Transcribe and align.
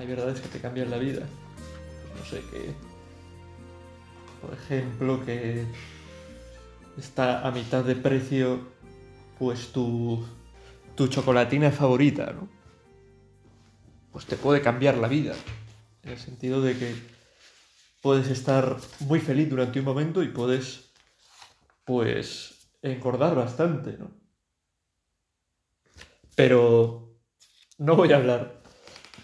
Hay 0.00 0.06
verdades 0.06 0.40
que 0.40 0.48
te 0.48 0.60
cambian 0.60 0.88
la 0.90 0.96
vida. 0.96 1.26
No 2.16 2.24
sé, 2.24 2.40
que... 2.50 2.74
Por 4.40 4.54
ejemplo, 4.54 5.22
que 5.26 5.66
está 6.96 7.46
a 7.46 7.50
mitad 7.50 7.84
de 7.84 7.96
precio 7.96 8.60
pues 9.38 9.72
tu, 9.72 10.26
tu 10.94 11.08
chocolatina 11.08 11.70
favorita, 11.70 12.32
¿no? 12.32 12.48
Pues 14.10 14.24
te 14.24 14.36
puede 14.36 14.62
cambiar 14.62 14.96
la 14.96 15.06
vida. 15.06 15.34
En 16.02 16.12
el 16.12 16.18
sentido 16.18 16.62
de 16.62 16.78
que 16.78 16.94
puedes 18.00 18.28
estar 18.28 18.78
muy 19.00 19.20
feliz 19.20 19.50
durante 19.50 19.80
un 19.80 19.84
momento 19.84 20.22
y 20.22 20.28
puedes, 20.28 20.92
pues, 21.84 22.70
engordar 22.80 23.34
bastante, 23.34 23.98
¿no? 23.98 24.10
Pero 26.34 27.18
no 27.76 27.96
voy 27.96 28.14
a 28.14 28.16
hablar 28.16 28.59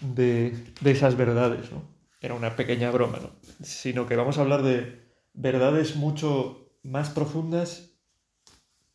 de, 0.01 0.55
esas 0.83 1.15
verdades, 1.15 1.71
¿no? 1.71 1.83
Era 2.21 2.33
una 2.33 2.55
pequeña 2.55 2.91
broma, 2.91 3.19
¿no? 3.19 3.31
Sino 3.63 4.07
que 4.07 4.15
vamos 4.15 4.37
a 4.37 4.41
hablar 4.41 4.63
de 4.63 5.07
verdades 5.33 5.95
mucho 5.95 6.71
más 6.83 7.09
profundas 7.09 7.91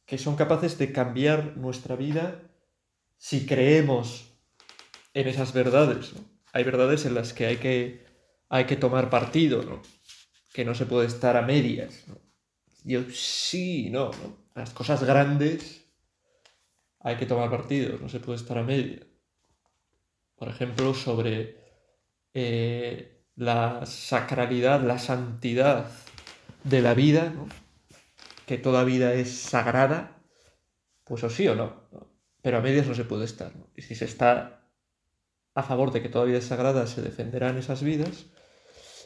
que 0.06 0.18
son 0.18 0.36
capaces 0.36 0.76
de 0.78 0.92
cambiar 0.92 1.56
nuestra 1.56 1.96
vida 1.96 2.42
si 3.16 3.46
creemos 3.46 4.34
en 5.14 5.28
esas 5.28 5.52
verdades. 5.52 6.12
¿no? 6.14 6.20
Hay 6.52 6.64
verdades 6.64 7.06
en 7.06 7.14
las 7.14 7.32
que 7.32 7.46
hay 7.46 7.56
que, 7.58 8.04
hay 8.48 8.66
que 8.66 8.76
tomar 8.76 9.08
partido, 9.08 9.62
¿no? 9.62 9.80
que 10.52 10.64
no 10.64 10.74
se 10.74 10.86
puede 10.86 11.06
estar 11.06 11.36
a 11.36 11.42
medias. 11.42 12.04
¿no? 12.08 12.18
Yo 12.84 13.04
sí, 13.10 13.88
no, 13.90 14.06
no. 14.06 14.42
Las 14.54 14.70
cosas 14.70 15.02
grandes 15.04 15.84
hay 17.00 17.16
que 17.16 17.26
tomar 17.26 17.50
partido, 17.50 17.98
no 17.98 18.08
se 18.08 18.20
puede 18.20 18.36
estar 18.36 18.58
a 18.58 18.62
media. 18.62 19.00
Por 20.42 20.50
ejemplo, 20.50 20.92
sobre 20.92 21.56
eh, 22.34 23.22
la 23.36 23.86
sacralidad, 23.86 24.82
la 24.82 24.98
santidad 24.98 25.86
de 26.64 26.82
la 26.82 26.94
vida, 26.94 27.32
que 28.44 28.58
toda 28.58 28.82
vida 28.82 29.14
es 29.14 29.30
sagrada, 29.32 30.20
pues 31.04 31.22
o 31.22 31.30
sí 31.30 31.46
o 31.46 31.54
no, 31.54 31.88
pero 32.42 32.58
a 32.58 32.60
medias 32.60 32.88
no 32.88 32.94
se 32.96 33.04
puede 33.04 33.24
estar. 33.24 33.52
Y 33.76 33.82
si 33.82 33.94
se 33.94 34.04
está 34.04 34.68
a 35.54 35.62
favor 35.62 35.92
de 35.92 36.02
que 36.02 36.08
toda 36.08 36.24
vida 36.24 36.38
es 36.38 36.46
sagrada, 36.46 36.88
se 36.88 37.02
defenderán 37.02 37.56
esas 37.56 37.84
vidas, 37.84 38.26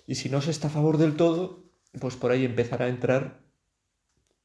y 0.06 0.14
si 0.14 0.30
no 0.30 0.40
se 0.40 0.52
está 0.52 0.68
a 0.68 0.70
favor 0.70 0.96
del 0.96 1.16
todo, 1.16 1.68
pues 2.00 2.16
por 2.16 2.30
ahí 2.30 2.46
empezará 2.46 2.86
a 2.86 2.88
entrar, 2.88 3.42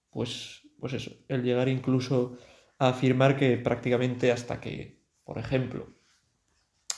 pues, 0.10 0.68
pues 0.78 0.92
eso, 0.92 1.12
el 1.30 1.44
llegar 1.44 1.70
incluso 1.70 2.38
a 2.80 2.90
afirmar 2.90 3.38
que 3.38 3.56
prácticamente 3.56 4.34
hasta 4.34 4.60
que, 4.60 5.06
por 5.24 5.38
ejemplo, 5.38 6.01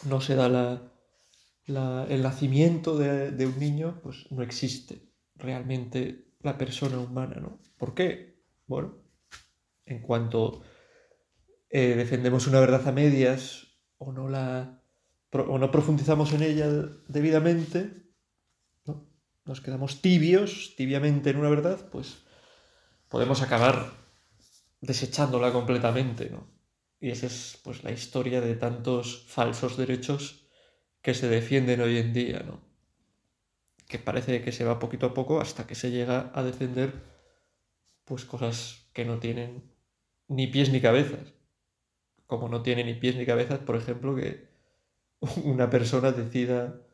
no 0.05 0.21
se 0.21 0.35
da 0.35 0.49
la, 0.49 2.05
el 2.09 2.21
nacimiento 2.21 2.97
de, 2.97 3.45
un 3.45 3.59
niño, 3.59 3.99
pues 4.03 4.31
no 4.31 4.43
existe 4.43 5.09
realmente 5.35 6.33
la 6.41 6.57
persona 6.57 6.99
humana, 6.99 7.35
¿no? 7.39 7.59
¿Por 7.77 7.93
qué? 7.93 8.41
Bueno, 8.67 8.97
en 9.85 10.01
cuanto 10.01 10.61
eh, 11.69 11.95
defendemos 11.95 12.47
una 12.47 12.59
verdad 12.59 12.87
a 12.87 12.91
medias 12.91 13.67
o 13.97 14.11
no 14.11 14.29
la 14.29 14.79
o 15.31 15.57
no 15.57 15.71
profundizamos 15.71 16.31
en 16.33 16.43
ella 16.43 16.67
debidamente, 17.07 18.03
¿no? 18.85 19.09
nos 19.45 19.61
quedamos 19.61 19.99
tibios, 19.99 20.75
tibiamente 20.77 21.31
en 21.31 21.37
una 21.37 21.49
verdad, 21.49 21.89
pues 21.91 22.23
podemos 23.09 23.41
acabar 23.41 23.91
desechándola 24.81 25.51
completamente, 25.51 26.29
¿no? 26.29 26.52
Y 27.03 27.11
esa 27.11 27.25
es 27.25 27.59
pues 27.65 27.83
la 27.83 27.91
historia 27.91 28.39
de 28.39 28.55
tantos 28.55 29.25
falsos 29.27 29.75
derechos 29.75 30.47
que 31.01 31.13
se 31.13 31.27
defienden 31.27 31.81
hoy 31.81 31.97
en 31.97 32.13
día, 32.13 32.39
¿no? 32.47 32.61
Que 33.89 33.99
parece 33.99 34.41
que 34.41 34.53
se 34.53 34.63
va 34.63 34.79
poquito 34.79 35.07
a 35.07 35.13
poco 35.13 35.41
hasta 35.41 35.67
que 35.67 35.75
se 35.75 35.91
llega 35.91 36.31
a 36.33 36.43
defender 36.43 36.93
pues 38.05 38.23
cosas 38.23 38.89
que 38.93 39.03
no 39.03 39.19
tienen 39.19 39.69
ni 40.29 40.47
pies 40.47 40.71
ni 40.71 40.79
cabezas. 40.79 41.33
Como 42.25 42.47
no 42.47 42.61
tiene 42.61 42.85
ni 42.85 42.93
pies 42.93 43.17
ni 43.17 43.25
cabezas, 43.25 43.59
por 43.59 43.75
ejemplo, 43.75 44.15
que 44.15 44.47
una 45.43 45.69
persona 45.69 46.13
decida 46.13 46.87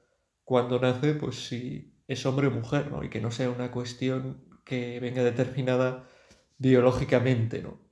cuando 0.43 0.79
nace, 0.79 1.13
pues 1.13 1.35
si 1.47 2.01
es 2.07 2.25
hombre 2.25 2.47
o 2.47 2.51
mujer, 2.51 2.89
¿no? 2.89 3.03
Y 3.03 3.11
que 3.11 3.21
no 3.21 3.29
sea 3.29 3.51
una 3.51 3.69
cuestión 3.69 4.59
que 4.65 4.99
venga 4.99 5.23
determinada 5.23 6.09
biológicamente, 6.57 7.61
¿no? 7.61 7.88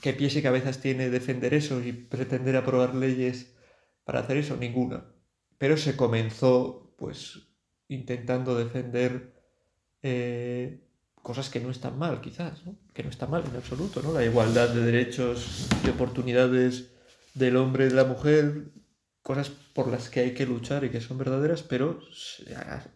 ¿Qué 0.00 0.14
pies 0.14 0.36
y 0.36 0.42
cabezas 0.42 0.80
tiene 0.80 1.10
defender 1.10 1.52
eso 1.54 1.82
y 1.82 1.92
pretender 1.92 2.56
aprobar 2.56 2.94
leyes 2.94 3.54
para 4.04 4.20
hacer 4.20 4.38
eso? 4.38 4.56
Ninguna. 4.56 5.04
Pero 5.58 5.76
se 5.76 5.96
comenzó, 5.96 6.94
pues, 6.96 7.48
intentando 7.88 8.56
defender 8.56 9.34
eh, 10.02 10.80
cosas 11.16 11.50
que 11.50 11.60
no 11.60 11.70
están 11.70 11.98
mal, 11.98 12.20
quizás, 12.20 12.64
¿no? 12.64 12.78
Que 12.94 13.02
no 13.02 13.10
está 13.10 13.26
mal 13.26 13.44
en 13.48 13.56
absoluto, 13.56 14.00
¿no? 14.02 14.12
La 14.12 14.24
igualdad 14.24 14.70
de 14.70 14.80
derechos 14.80 15.68
y 15.84 15.90
oportunidades 15.90 16.92
del 17.34 17.56
hombre 17.56 17.86
y 17.86 17.88
de 17.88 17.94
la 17.94 18.04
mujer, 18.04 18.72
cosas 19.22 19.50
por 19.50 19.88
las 19.88 20.08
que 20.08 20.20
hay 20.20 20.34
que 20.34 20.46
luchar 20.46 20.84
y 20.84 20.90
que 20.90 21.00
son 21.00 21.18
verdaderas, 21.18 21.62
pero 21.62 22.00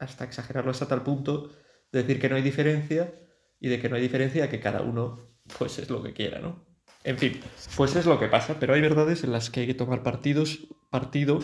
hasta 0.00 0.24
exagerarlo 0.24 0.70
hasta 0.70 0.88
tal 0.88 1.02
punto 1.02 1.50
de 1.92 2.02
decir 2.02 2.18
que 2.20 2.28
no 2.28 2.36
hay 2.36 2.42
diferencia 2.42 3.14
y 3.60 3.68
de 3.68 3.78
que 3.78 3.88
no 3.88 3.96
hay 3.96 4.02
diferencia 4.02 4.48
que 4.48 4.60
cada 4.60 4.80
uno 4.80 5.26
pues 5.58 5.78
es 5.78 5.90
lo 5.90 6.02
que 6.02 6.14
quiera, 6.14 6.40
¿no? 6.40 6.73
En 7.04 7.18
fin, 7.18 7.40
pues 7.76 7.94
es 7.96 8.06
lo 8.06 8.18
que 8.18 8.28
pasa, 8.28 8.58
pero 8.58 8.74
hay 8.74 8.80
verdades 8.80 9.24
en 9.24 9.32
las 9.32 9.50
que 9.50 9.60
hay 9.60 9.66
que 9.66 9.74
tomar 9.74 10.02
partidos, 10.02 10.66
partido 10.90 11.40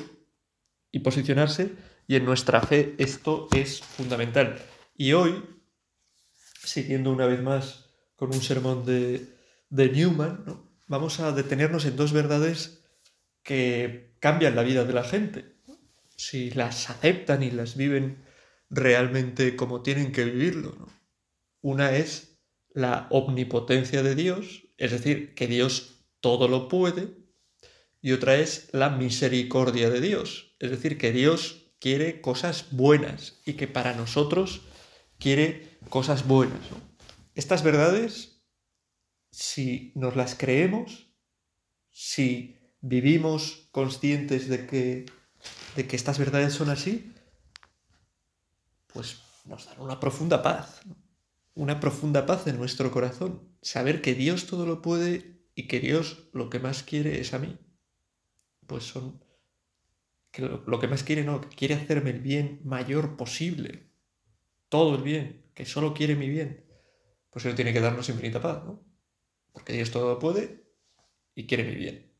y 0.91 1.01
posicionarse 1.01 1.73
y 2.09 2.17
en 2.17 2.25
nuestra 2.25 2.63
fe 2.63 2.95
esto 2.99 3.47
es 3.53 3.83
fundamental. 3.83 4.59
Y 4.97 5.13
hoy, 5.13 5.45
siguiendo 6.65 7.13
una 7.13 7.27
vez 7.27 7.43
más 7.43 7.91
con 8.17 8.35
un 8.35 8.41
sermón 8.41 8.87
de, 8.87 9.37
de 9.69 9.91
Newman, 9.91 10.45
¿no? 10.47 10.71
vamos 10.89 11.21
a 11.21 11.31
detenernos 11.33 11.85
en 11.85 11.97
dos 11.97 12.13
verdades 12.13 12.83
que 13.43 14.17
cambian 14.19 14.57
la 14.57 14.63
vida 14.63 14.85
de 14.85 14.93
la 14.95 15.05
gente. 15.05 15.57
Si 16.17 16.51
las 16.51 16.91
aceptan 16.91 17.43
y 17.43 17.51
las 17.51 17.77
viven 17.77 18.25
realmente 18.71 19.57
como 19.57 19.83
tienen 19.83 20.13
que 20.13 20.25
vivirlo. 20.25 20.75
¿no? 20.79 20.89
Una 21.61 21.93
es 21.93 22.39
la 22.73 23.09
omnipotencia 23.11 24.03
de 24.03 24.15
Dios, 24.15 24.70
es 24.81 24.93
decir, 24.93 25.35
que 25.35 25.47
Dios 25.47 26.07
todo 26.21 26.49
lo 26.49 26.67
puede, 26.69 27.15
y 28.01 28.13
otra 28.13 28.37
es 28.37 28.71
la 28.73 28.89
misericordia 28.89 29.91
de 29.91 30.01
Dios, 30.01 30.57
es 30.59 30.71
decir, 30.71 30.97
que 30.97 31.13
Dios 31.13 31.67
quiere 31.79 32.23
cosas 32.23 32.67
buenas 32.71 33.41
y 33.45 33.55
que 33.55 33.69
para 33.69 33.95
nosotros 33.95 34.63
quiere 35.19 35.79
cosas 35.91 36.27
buenas. 36.27 36.61
Estas 37.35 37.63
verdades, 37.63 38.43
si 39.31 39.93
nos 39.95 40.17
las 40.17 40.35
creemos, 40.35 41.11
si 41.91 42.57
vivimos 42.81 43.69
conscientes 43.73 44.49
de 44.49 44.67
que, 44.67 45.07
de 45.77 45.87
que 45.87 45.97
estas 45.97 46.19
verdades 46.19 46.55
son 46.55 46.71
así, 46.71 47.13
pues 48.87 49.21
nos 49.45 49.67
dan 49.67 49.81
una 49.81 50.01
profunda 50.01 50.43
paz 50.43 50.81
una 51.61 51.79
profunda 51.79 52.25
paz 52.25 52.47
en 52.47 52.57
nuestro 52.57 52.91
corazón, 52.91 53.47
saber 53.61 54.01
que 54.01 54.15
Dios 54.15 54.47
todo 54.47 54.65
lo 54.65 54.81
puede 54.81 55.43
y 55.55 55.69
que 55.69 55.79
Dios 55.79 56.31
lo 56.33 56.49
que 56.49 56.59
más 56.59 56.83
quiere 56.83 57.21
es 57.21 57.35
a 57.35 57.39
mí. 57.39 57.59
Pues 58.67 58.85
son 58.85 59.23
que 60.31 60.41
lo, 60.41 60.81
que 60.81 60.89
más 60.89 61.03
quiere 61.03 61.23
no, 61.23 61.43
que 61.43 61.51
quiere 61.51 61.75
hacerme 61.75 62.11
el 62.13 62.21
bien 62.21 62.63
mayor 62.65 63.19
posible, 63.19 63.91
todo 64.71 64.95
el 64.97 65.03
bien, 65.03 65.51
que 65.53 65.67
solo 65.67 65.93
quiere 65.93 66.17
mi 66.17 66.31
bien. 66.31 66.65
Pues 67.29 67.45
Él 67.45 67.55
tiene 67.55 67.75
que 67.75 67.81
darnos 67.81 68.09
infinita 68.09 68.41
paz, 68.41 68.65
¿no? 68.65 68.83
Porque 69.53 69.75
Dios 69.75 69.91
todo 69.91 70.09
lo 70.09 70.19
puede 70.19 70.65
y 71.35 71.47
quiere 71.47 71.65
mi 71.65 71.75
bien. 71.75 72.11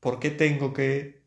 ¿Por 0.00 0.20
qué 0.20 0.30
tengo 0.30 0.74
que 0.74 1.24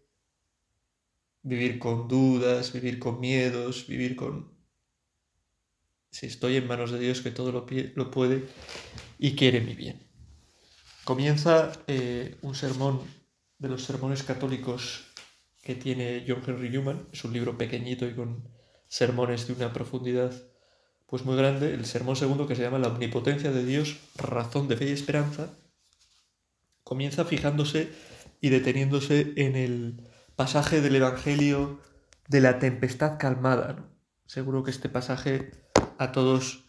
vivir 1.41 1.79
con 1.79 2.07
dudas, 2.07 2.73
vivir 2.73 2.99
con 2.99 3.19
miedos, 3.19 3.87
vivir 3.87 4.15
con 4.15 4.56
si 6.11 6.25
estoy 6.25 6.55
en 6.55 6.67
manos 6.67 6.91
de 6.91 6.99
Dios 6.99 7.21
que 7.21 7.31
todo 7.31 7.51
lo, 7.51 7.65
lo 7.95 8.11
puede 8.11 8.45
y 9.19 9.35
quiere 9.35 9.61
mi 9.61 9.73
bien. 9.73 10.07
Comienza 11.03 11.71
eh, 11.87 12.35
un 12.41 12.55
sermón 12.55 13.01
de 13.59 13.69
los 13.69 13.83
sermones 13.83 14.23
católicos 14.23 15.05
que 15.61 15.75
tiene 15.75 16.25
John 16.27 16.41
Henry 16.45 16.69
Newman. 16.69 17.07
Es 17.11 17.23
un 17.23 17.33
libro 17.33 17.57
pequeñito 17.57 18.05
y 18.07 18.13
con 18.13 18.47
sermones 18.87 19.47
de 19.47 19.53
una 19.53 19.73
profundidad 19.73 20.33
pues 21.05 21.23
muy 21.23 21.37
grande. 21.37 21.73
El 21.73 21.85
sermón 21.85 22.15
segundo 22.15 22.47
que 22.47 22.55
se 22.55 22.61
llama 22.61 22.79
La 22.79 22.89
omnipotencia 22.89 23.51
de 23.51 23.65
Dios, 23.65 23.97
razón 24.15 24.67
de 24.67 24.77
fe 24.77 24.89
y 24.89 24.91
esperanza, 24.91 25.53
comienza 26.83 27.25
fijándose 27.25 27.89
y 28.41 28.49
deteniéndose 28.49 29.33
en 29.37 29.55
el 29.55 30.03
pasaje 30.35 30.81
del 30.81 30.95
Evangelio 30.95 31.79
de 32.27 32.41
la 32.41 32.59
tempestad 32.59 33.17
calmada. 33.17 33.89
Seguro 34.25 34.63
que 34.63 34.71
este 34.71 34.89
pasaje 34.89 35.51
a 35.97 36.11
todos, 36.11 36.65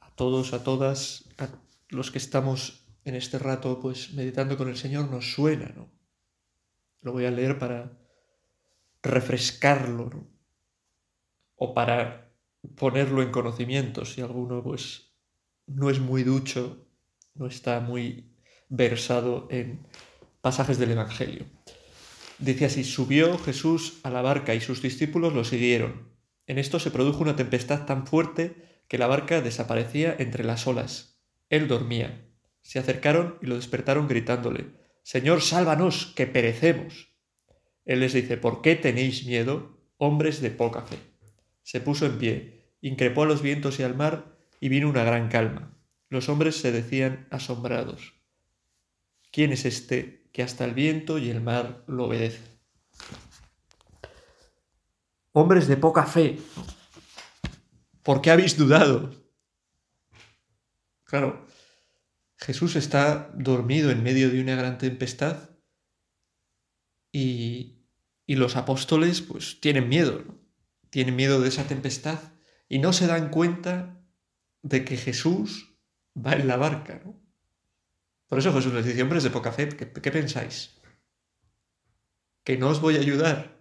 a 0.00 0.10
todos, 0.14 0.52
a 0.52 0.62
todas, 0.64 1.24
a 1.38 1.48
los 1.88 2.10
que 2.10 2.18
estamos 2.18 2.86
en 3.04 3.14
este 3.14 3.38
rato 3.38 3.80
pues 3.80 4.12
meditando 4.12 4.56
con 4.56 4.68
el 4.68 4.76
Señor 4.76 5.10
nos 5.10 5.32
suena, 5.32 5.72
¿no? 5.74 5.90
Lo 7.00 7.12
voy 7.12 7.24
a 7.24 7.30
leer 7.30 7.58
para 7.58 7.98
refrescarlo, 9.02 10.10
¿no? 10.12 10.26
O 11.56 11.74
para 11.74 12.30
ponerlo 12.76 13.22
en 13.22 13.30
conocimiento, 13.30 14.04
si 14.04 14.20
alguno 14.20 14.62
pues 14.62 15.12
no 15.66 15.90
es 15.90 16.00
muy 16.00 16.22
ducho, 16.22 16.86
no 17.34 17.46
está 17.46 17.80
muy 17.80 18.32
versado 18.68 19.46
en 19.50 19.86
pasajes 20.40 20.78
del 20.78 20.92
Evangelio. 20.92 21.46
Dice 22.38 22.66
así, 22.66 22.84
subió 22.84 23.38
Jesús 23.38 24.00
a 24.02 24.10
la 24.10 24.22
barca 24.22 24.54
y 24.54 24.60
sus 24.60 24.82
discípulos 24.82 25.32
lo 25.32 25.44
siguieron. 25.44 26.07
En 26.48 26.58
esto 26.58 26.80
se 26.80 26.90
produjo 26.90 27.22
una 27.22 27.36
tempestad 27.36 27.84
tan 27.84 28.06
fuerte 28.06 28.82
que 28.88 28.98
la 28.98 29.06
barca 29.06 29.42
desaparecía 29.42 30.16
entre 30.18 30.44
las 30.44 30.66
olas. 30.66 31.20
Él 31.50 31.68
dormía. 31.68 32.26
Se 32.62 32.78
acercaron 32.78 33.38
y 33.42 33.46
lo 33.46 33.56
despertaron 33.56 34.08
gritándole, 34.08 34.66
Señor, 35.02 35.42
sálvanos, 35.42 36.12
que 36.16 36.26
perecemos. 36.26 37.14
Él 37.84 38.00
les 38.00 38.14
dice, 38.14 38.36
¿por 38.36 38.60
qué 38.60 38.76
tenéis 38.76 39.24
miedo, 39.24 39.78
hombres 39.96 40.40
de 40.40 40.50
poca 40.50 40.82
fe? 40.82 40.98
Se 41.62 41.80
puso 41.80 42.06
en 42.06 42.18
pie, 42.18 42.72
increpó 42.80 43.22
a 43.22 43.26
los 43.26 43.40
vientos 43.40 43.78
y 43.78 43.82
al 43.82 43.94
mar, 43.94 44.36
y 44.60 44.68
vino 44.68 44.88
una 44.88 45.04
gran 45.04 45.28
calma. 45.28 45.78
Los 46.08 46.28
hombres 46.28 46.56
se 46.56 46.72
decían 46.72 47.26
asombrados. 47.30 48.14
¿Quién 49.30 49.52
es 49.52 49.64
este 49.64 50.28
que 50.32 50.42
hasta 50.42 50.64
el 50.64 50.72
viento 50.72 51.18
y 51.18 51.28
el 51.28 51.42
mar 51.42 51.84
lo 51.86 52.04
obedecen? 52.04 52.58
Hombres 55.40 55.68
de 55.68 55.76
poca 55.76 56.04
fe, 56.04 56.40
¿por 58.02 58.20
qué 58.20 58.32
habéis 58.32 58.58
dudado? 58.58 59.14
Claro, 61.04 61.46
Jesús 62.34 62.74
está 62.74 63.30
dormido 63.34 63.92
en 63.92 64.02
medio 64.02 64.30
de 64.30 64.40
una 64.40 64.56
gran 64.56 64.78
tempestad 64.78 65.50
y, 67.12 67.86
y 68.26 68.34
los 68.34 68.56
apóstoles 68.56 69.22
pues 69.22 69.60
tienen 69.60 69.88
miedo, 69.88 70.24
¿no? 70.26 70.40
tienen 70.90 71.14
miedo 71.14 71.40
de 71.40 71.50
esa 71.50 71.68
tempestad 71.68 72.18
y 72.68 72.80
no 72.80 72.92
se 72.92 73.06
dan 73.06 73.30
cuenta 73.30 74.04
de 74.62 74.84
que 74.84 74.96
Jesús 74.96 75.78
va 76.16 76.32
en 76.32 76.48
la 76.48 76.56
barca. 76.56 77.00
¿no? 77.04 77.22
Por 78.26 78.40
eso 78.40 78.52
Jesús 78.52 78.74
les 78.74 78.86
dice, 78.86 79.04
hombres 79.04 79.22
de 79.22 79.30
poca 79.30 79.52
fe, 79.52 79.68
¿qué, 79.68 79.92
¿qué, 79.92 80.10
pensáis? 80.10 80.80
Que 82.42 82.58
no 82.58 82.70
os 82.70 82.80
voy 82.80 82.96
a 82.96 83.00
ayudar, 83.00 83.57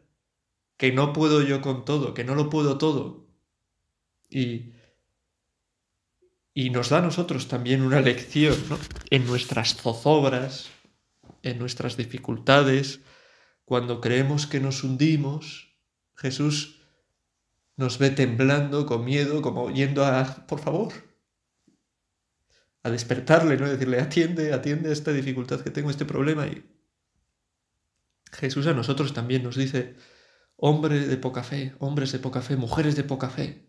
que 0.77 0.91
no 0.91 1.13
puedo 1.13 1.41
yo 1.41 1.61
con 1.61 1.85
todo, 1.85 2.13
que 2.13 2.23
no 2.23 2.35
lo 2.35 2.49
puedo 2.49 2.77
todo. 2.77 3.27
Y, 4.29 4.73
y 6.53 6.69
nos 6.69 6.89
da 6.89 6.99
a 6.99 7.01
nosotros 7.01 7.47
también 7.47 7.81
una 7.81 8.01
lección 8.01 8.55
¿no? 8.69 8.77
en 9.09 9.25
nuestras 9.25 9.75
zozobras, 9.75 10.69
en 11.43 11.59
nuestras 11.59 11.97
dificultades, 11.97 13.01
cuando 13.65 13.99
creemos 13.99 14.47
que 14.47 14.59
nos 14.59 14.83
hundimos, 14.83 15.75
Jesús 16.15 16.81
nos 17.75 17.99
ve 17.99 18.09
temblando, 18.09 18.85
con 18.85 19.05
miedo, 19.05 19.41
como 19.41 19.71
yendo 19.71 20.05
a, 20.05 20.47
por 20.47 20.59
favor, 20.59 20.93
a 22.81 22.89
despertarle, 22.89 23.57
¿no? 23.57 23.67
Decirle, 23.67 23.99
atiende, 23.99 24.53
atiende 24.53 24.89
a 24.89 24.93
esta 24.93 25.11
dificultad 25.11 25.61
que 25.61 25.69
tengo, 25.69 25.91
este 25.91 26.05
problema. 26.05 26.47
Y 26.47 26.63
Jesús 28.31 28.65
a 28.67 28.73
nosotros 28.73 29.13
también 29.13 29.43
nos 29.43 29.55
dice, 29.55 29.95
hombre 30.57 30.99
de 30.99 31.17
poca 31.17 31.43
fe, 31.43 31.73
hombres 31.79 32.11
de 32.11 32.19
poca 32.19 32.41
fe, 32.41 32.57
mujeres 32.57 32.95
de 32.95 33.03
poca 33.03 33.29
fe. 33.29 33.65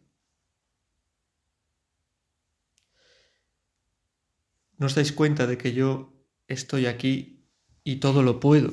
¿No 4.78 4.86
os 4.86 4.94
dais 4.94 5.12
cuenta 5.12 5.46
de 5.46 5.58
que 5.58 5.72
yo 5.72 6.12
estoy 6.46 6.86
aquí 6.86 7.44
y 7.84 7.96
todo 7.96 8.22
lo 8.22 8.40
puedo? 8.40 8.72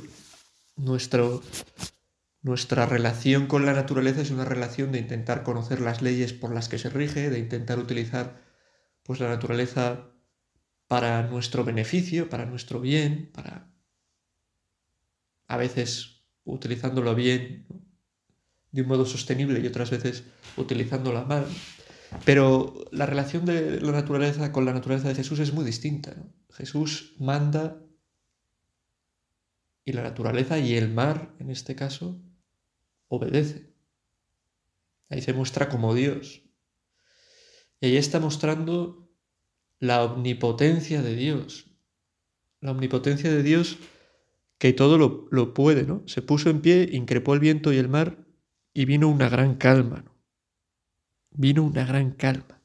Nuestra 0.78 1.26
relación 2.86 3.48
con 3.48 3.66
la 3.66 3.74
naturaleza 3.74 4.22
es 4.22 4.32
una 4.32 4.46
relación 4.46 4.92
de 4.92 5.00
intentar 5.00 5.44
conocer 5.44 5.82
las 5.82 6.02
leyes 6.02 6.32
por 6.32 6.54
las 6.54 6.70
que 6.70 6.78
se 6.78 6.90
rige, 6.90 7.30
de 7.30 7.40
intentar 7.40 7.80
utilizar 7.80 8.42
pues 9.04 9.20
la 9.20 9.30
naturaleza 9.30 10.12
para 10.88 11.24
nuestro 11.24 11.64
beneficio, 11.64 12.30
para 12.30 12.46
nuestro 12.46 12.80
bien, 12.80 13.32
para 13.34 13.72
a 15.48 15.58
veces 15.58 16.24
utilizándolo 16.44 17.16
bien 17.16 17.66
de 18.75 18.81
un 18.81 18.89
modo 18.89 19.06
sostenible 19.06 19.62
y 19.62 19.68
otras 19.68 19.89
veces 19.89 20.25
utilizándola 20.57 21.24
mal. 21.24 21.48
Pero 22.25 22.86
la 22.92 23.06
relación 23.06 23.45
de 23.45 23.80
la 23.80 23.94
naturaleza 23.94 24.51
con 24.51 24.66
la 24.66 24.74
naturaleza 24.74 25.07
de 25.07 25.16
Jesús 25.16 25.39
es 25.39 25.54
muy 25.54 25.63
distinta. 25.63 26.13
Jesús 26.54 27.13
manda 27.18 27.81
y 29.86 29.94
la 29.94 30.04
naturaleza 30.04 30.60
y 30.60 30.75
el 30.75 30.94
mar, 30.94 31.33
en 31.39 31.51
este 31.51 31.75
caso, 31.75 32.22
obedece. 33.07 33.74
Ahí 35.10 35.22
se 35.22 35.31
muestra 35.31 35.69
como 35.69 35.95
Dios. 35.95 36.44
Y 37.80 37.88
ahí 37.88 37.98
está 37.98 38.19
mostrando 38.19 39.10
la 39.80 40.04
omnipotencia 40.04 41.01
de 41.01 41.16
Dios. 41.16 41.72
La 42.60 42.72
omnipotencia 42.72 43.31
de 43.31 43.42
Dios 43.42 43.77
que 44.57 44.74
todo 44.74 44.98
lo, 44.98 45.27
lo, 45.31 45.54
puede, 45.54 45.83
¿no? 45.83 46.04
Se 46.07 46.22
puso 46.22 46.50
en 46.50 46.62
pie, 46.62 46.89
increpó 46.92 47.33
el 47.33 47.39
viento 47.39 47.72
y 47.72 47.77
el 47.77 47.88
mar 47.88 48.25
y 48.75 48.83
vino 48.83 49.07
una 49.07 49.30
gran 49.30 49.56
calma, 49.56 50.04
¿no? 50.06 50.13
Vino 51.31 51.63
una 51.63 51.86
gran 51.86 52.12
calma. 52.12 52.62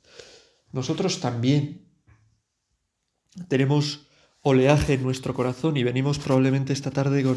Nosotros 0.72 1.20
también 1.20 1.86
tenemos 3.48 4.08
oleaje 4.42 4.94
en 4.94 5.04
nuestro 5.04 5.34
corazón 5.34 5.76
y 5.76 5.84
venimos 5.84 6.18
probablemente 6.18 6.72
esta 6.72 6.90
tarde 6.90 7.22
con 7.22 7.36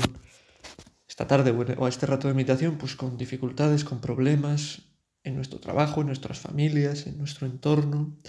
esta 1.08 1.28
tarde 1.28 1.52
o 1.52 1.86
a 1.86 1.90
este 1.90 2.08
rato 2.08 2.28
de 2.28 2.34
meditación 2.34 2.80
pues 2.80 2.96
con 2.96 3.16
dificultades, 3.18 3.84
con 3.84 4.02
problemas 4.02 4.82
en 5.24 5.36
nuestro 5.36 5.60
trabajo, 5.60 6.02
en 6.02 6.08
nuestras 6.08 6.40
familias, 6.40 7.06
en 7.06 7.20
nuestro 7.20 7.46
entorno. 7.46 8.20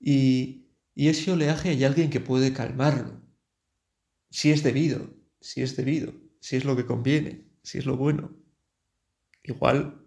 Y, 0.00 0.62
ese 0.96 1.32
oleaje 1.32 1.70
hay 1.70 1.82
alguien 1.84 2.10
que 2.10 2.20
puede 2.20 2.52
calmarlo, 2.52 3.20
si 4.30 4.52
es 4.52 4.62
debido, 4.62 5.10
si 5.40 5.62
es 5.62 5.76
debido, 5.76 6.12
si 6.40 6.54
es 6.54 6.64
lo 6.64 6.76
que 6.76 6.86
conviene, 6.86 7.48
si 7.62 7.78
es 7.78 7.86
lo 7.86 7.96
bueno. 7.96 8.43
Igual 9.44 10.04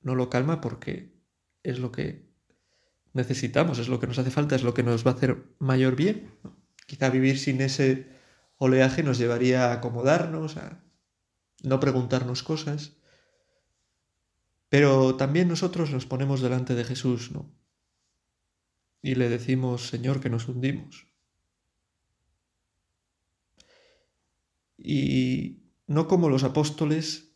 no 0.00 0.16
lo 0.16 0.28
calma 0.28 0.60
porque 0.60 1.14
es 1.62 1.78
lo 1.78 1.92
que 1.92 2.28
necesitamos, 3.12 3.78
es 3.78 3.88
lo 3.88 4.00
que 4.00 4.08
nos 4.08 4.18
hace 4.18 4.32
falta, 4.32 4.56
es 4.56 4.64
lo 4.64 4.74
que 4.74 4.82
nos 4.82 5.06
va 5.06 5.12
a 5.12 5.14
hacer 5.14 5.44
mayor 5.60 5.94
bien. 5.94 6.34
Quizá 6.86 7.08
vivir 7.10 7.38
sin 7.38 7.60
ese 7.60 8.08
oleaje 8.56 9.04
nos 9.04 9.18
llevaría 9.18 9.66
a 9.66 9.74
acomodarnos, 9.74 10.56
a 10.56 10.82
no 11.62 11.78
preguntarnos 11.78 12.42
cosas. 12.42 12.96
Pero 14.68 15.14
también 15.14 15.46
nosotros 15.46 15.92
nos 15.92 16.06
ponemos 16.06 16.40
delante 16.40 16.74
de 16.74 16.84
Jesús, 16.84 17.30
¿no? 17.30 17.48
y 19.02 19.14
le 19.14 19.28
decimos, 19.28 19.88
Señor, 19.88 20.20
que 20.20 20.30
nos 20.30 20.48
hundimos. 20.48 21.06
Y 24.76 25.62
no 25.86 26.08
como 26.08 26.28
los 26.28 26.44
apóstoles, 26.44 27.29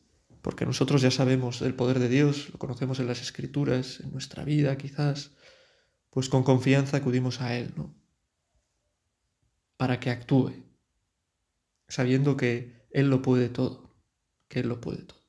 porque 0.44 0.66
nosotros 0.66 1.00
ya 1.00 1.10
sabemos 1.10 1.62
el 1.62 1.74
poder 1.74 1.98
de 1.98 2.10
Dios, 2.10 2.50
lo 2.52 2.58
conocemos 2.58 3.00
en 3.00 3.06
las 3.06 3.22
escrituras, 3.22 4.00
en 4.00 4.12
nuestra 4.12 4.44
vida 4.44 4.76
quizás, 4.76 5.30
pues 6.10 6.28
con 6.28 6.42
confianza 6.42 6.98
acudimos 6.98 7.40
a 7.40 7.56
Él, 7.56 7.72
¿no? 7.76 7.94
Para 9.78 10.00
que 10.00 10.10
actúe, 10.10 10.52
sabiendo 11.88 12.36
que 12.36 12.86
Él 12.90 13.08
lo 13.08 13.22
puede 13.22 13.48
todo, 13.48 13.96
que 14.48 14.60
Él 14.60 14.68
lo 14.68 14.82
puede 14.82 15.04
todo. 15.04 15.22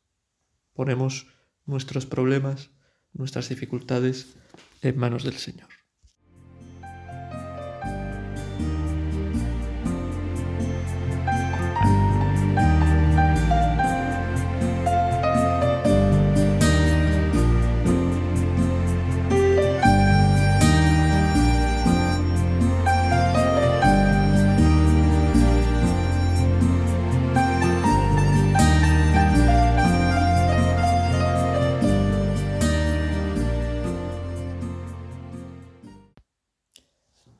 Ponemos 0.73 1.27
nuestros 1.65 2.05
problemas, 2.05 2.71
nuestras 3.13 3.47
dificultades 3.47 4.35
en 4.81 4.97
manos 4.97 5.23
del 5.23 5.37
Señor. 5.37 5.69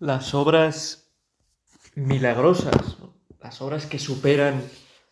Las 0.06 0.36
obras 0.36 1.12
milagrosas, 1.96 2.98
las 3.42 3.60
obras 3.64 3.88
que 3.88 3.98
superan 3.98 4.62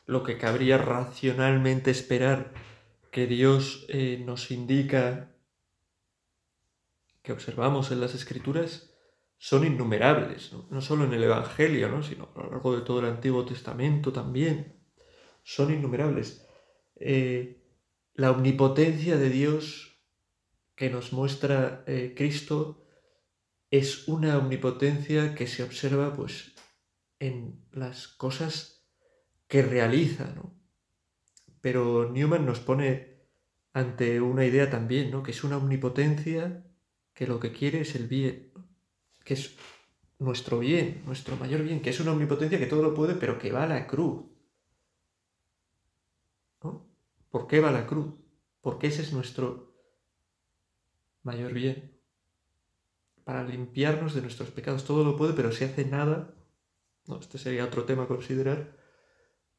lo 0.05 0.21
que 0.21 0.37
cabría 0.37 0.77
racionalmente 0.77 1.89
esperar 1.89 2.53
que 3.11 3.25
Dios 3.25 3.87
eh, 3.89 4.21
nos 4.23 4.51
indica, 4.51 5.35
que 7.23 7.31
observamos 7.31 7.91
en 7.91 8.01
las 8.01 8.13
escrituras, 8.13 8.91
son 9.39 9.65
innumerables, 9.65 10.53
¿no? 10.69 10.79
solo 10.79 11.05
en 11.05 11.13
el 11.13 11.23
Evangelio, 11.23 11.89
¿no? 11.89 12.03
sino 12.03 12.29
a 12.35 12.43
lo 12.43 12.51
largo 12.51 12.75
de 12.75 12.83
todo 12.83 12.99
el 12.99 13.07
Antiguo 13.07 13.45
Testamento 13.45 14.13
también. 14.13 14.79
Son 15.41 15.73
innumerables. 15.73 16.47
Eh, 16.97 17.65
la 18.13 18.29
omnipotencia 18.29 19.17
de 19.17 19.29
Dios 19.29 19.99
que 20.75 20.91
nos 20.91 21.13
muestra 21.13 21.83
eh, 21.87 22.13
Cristo 22.15 22.82
es 23.73 24.07
una 24.07 24.37
omnipotencia 24.37 25.33
que 25.33 25.47
se 25.47 25.63
observa 25.63 26.13
pues 26.13 26.53
en 27.17 27.65
las 27.71 28.07
cosas 28.07 28.85
que 29.47 29.63
realiza, 29.63 30.31
¿no? 30.35 30.53
Pero 31.59 32.11
Newman 32.11 32.45
nos 32.45 32.59
pone 32.59 33.25
ante 33.73 34.21
una 34.21 34.45
idea 34.45 34.69
también, 34.69 35.09
¿no? 35.09 35.23
Que 35.23 35.31
es 35.31 35.43
una 35.43 35.57
omnipotencia 35.57 36.67
que 37.15 37.25
lo 37.25 37.39
que 37.39 37.51
quiere 37.51 37.81
es 37.81 37.95
el 37.95 38.05
bien, 38.05 38.53
que 39.25 39.33
es 39.33 39.55
nuestro 40.19 40.59
bien, 40.59 41.01
nuestro 41.07 41.35
mayor 41.37 41.63
bien, 41.63 41.81
que 41.81 41.89
es 41.89 41.99
una 41.99 42.11
omnipotencia 42.11 42.59
que 42.59 42.67
todo 42.67 42.83
lo 42.83 42.93
puede, 42.93 43.15
pero 43.15 43.39
que 43.39 43.51
va 43.51 43.63
a 43.63 43.67
la 43.67 43.87
cruz. 43.87 44.23
¿no? 46.61 46.85
¿Por 47.31 47.47
qué 47.47 47.59
va 47.59 47.69
a 47.69 47.79
la 47.79 47.87
cruz? 47.87 48.13
Porque 48.61 48.85
ese 48.85 49.01
es 49.01 49.13
nuestro 49.13 49.73
mayor 51.23 51.53
bien. 51.53 51.92
Para 53.23 53.43
limpiarnos 53.43 54.13
de 54.13 54.21
nuestros 54.21 54.49
pecados. 54.51 54.85
Todo 54.85 55.03
lo 55.03 55.15
puede, 55.15 55.33
pero 55.33 55.51
se 55.51 55.65
hace 55.65 55.85
nada. 55.85 56.33
No, 57.05 57.19
este 57.19 57.37
sería 57.37 57.65
otro 57.65 57.85
tema 57.85 58.03
a 58.03 58.07
considerar 58.07 58.77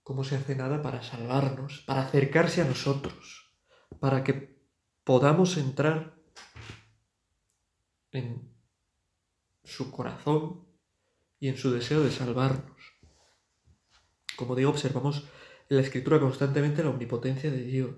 cómo 0.02 0.22
se 0.22 0.36
hace 0.36 0.54
nada 0.54 0.82
para 0.82 1.02
salvarnos, 1.02 1.80
para 1.86 2.02
acercarse 2.02 2.60
a 2.60 2.66
nosotros, 2.66 3.54
para 4.00 4.22
que 4.22 4.62
podamos 5.02 5.56
entrar 5.56 6.14
en 8.12 8.54
su 9.64 9.90
corazón 9.90 10.68
y 11.40 11.48
en 11.48 11.56
su 11.56 11.70
deseo 11.72 12.02
de 12.02 12.10
salvarnos. 12.10 12.80
Como 14.36 14.54
digo, 14.54 14.70
observamos 14.70 15.24
en 15.68 15.76
la 15.76 15.82
escritura 15.82 16.20
constantemente 16.20 16.84
la 16.84 16.90
omnipotencia 16.90 17.50
de 17.50 17.62
Dios. 17.62 17.96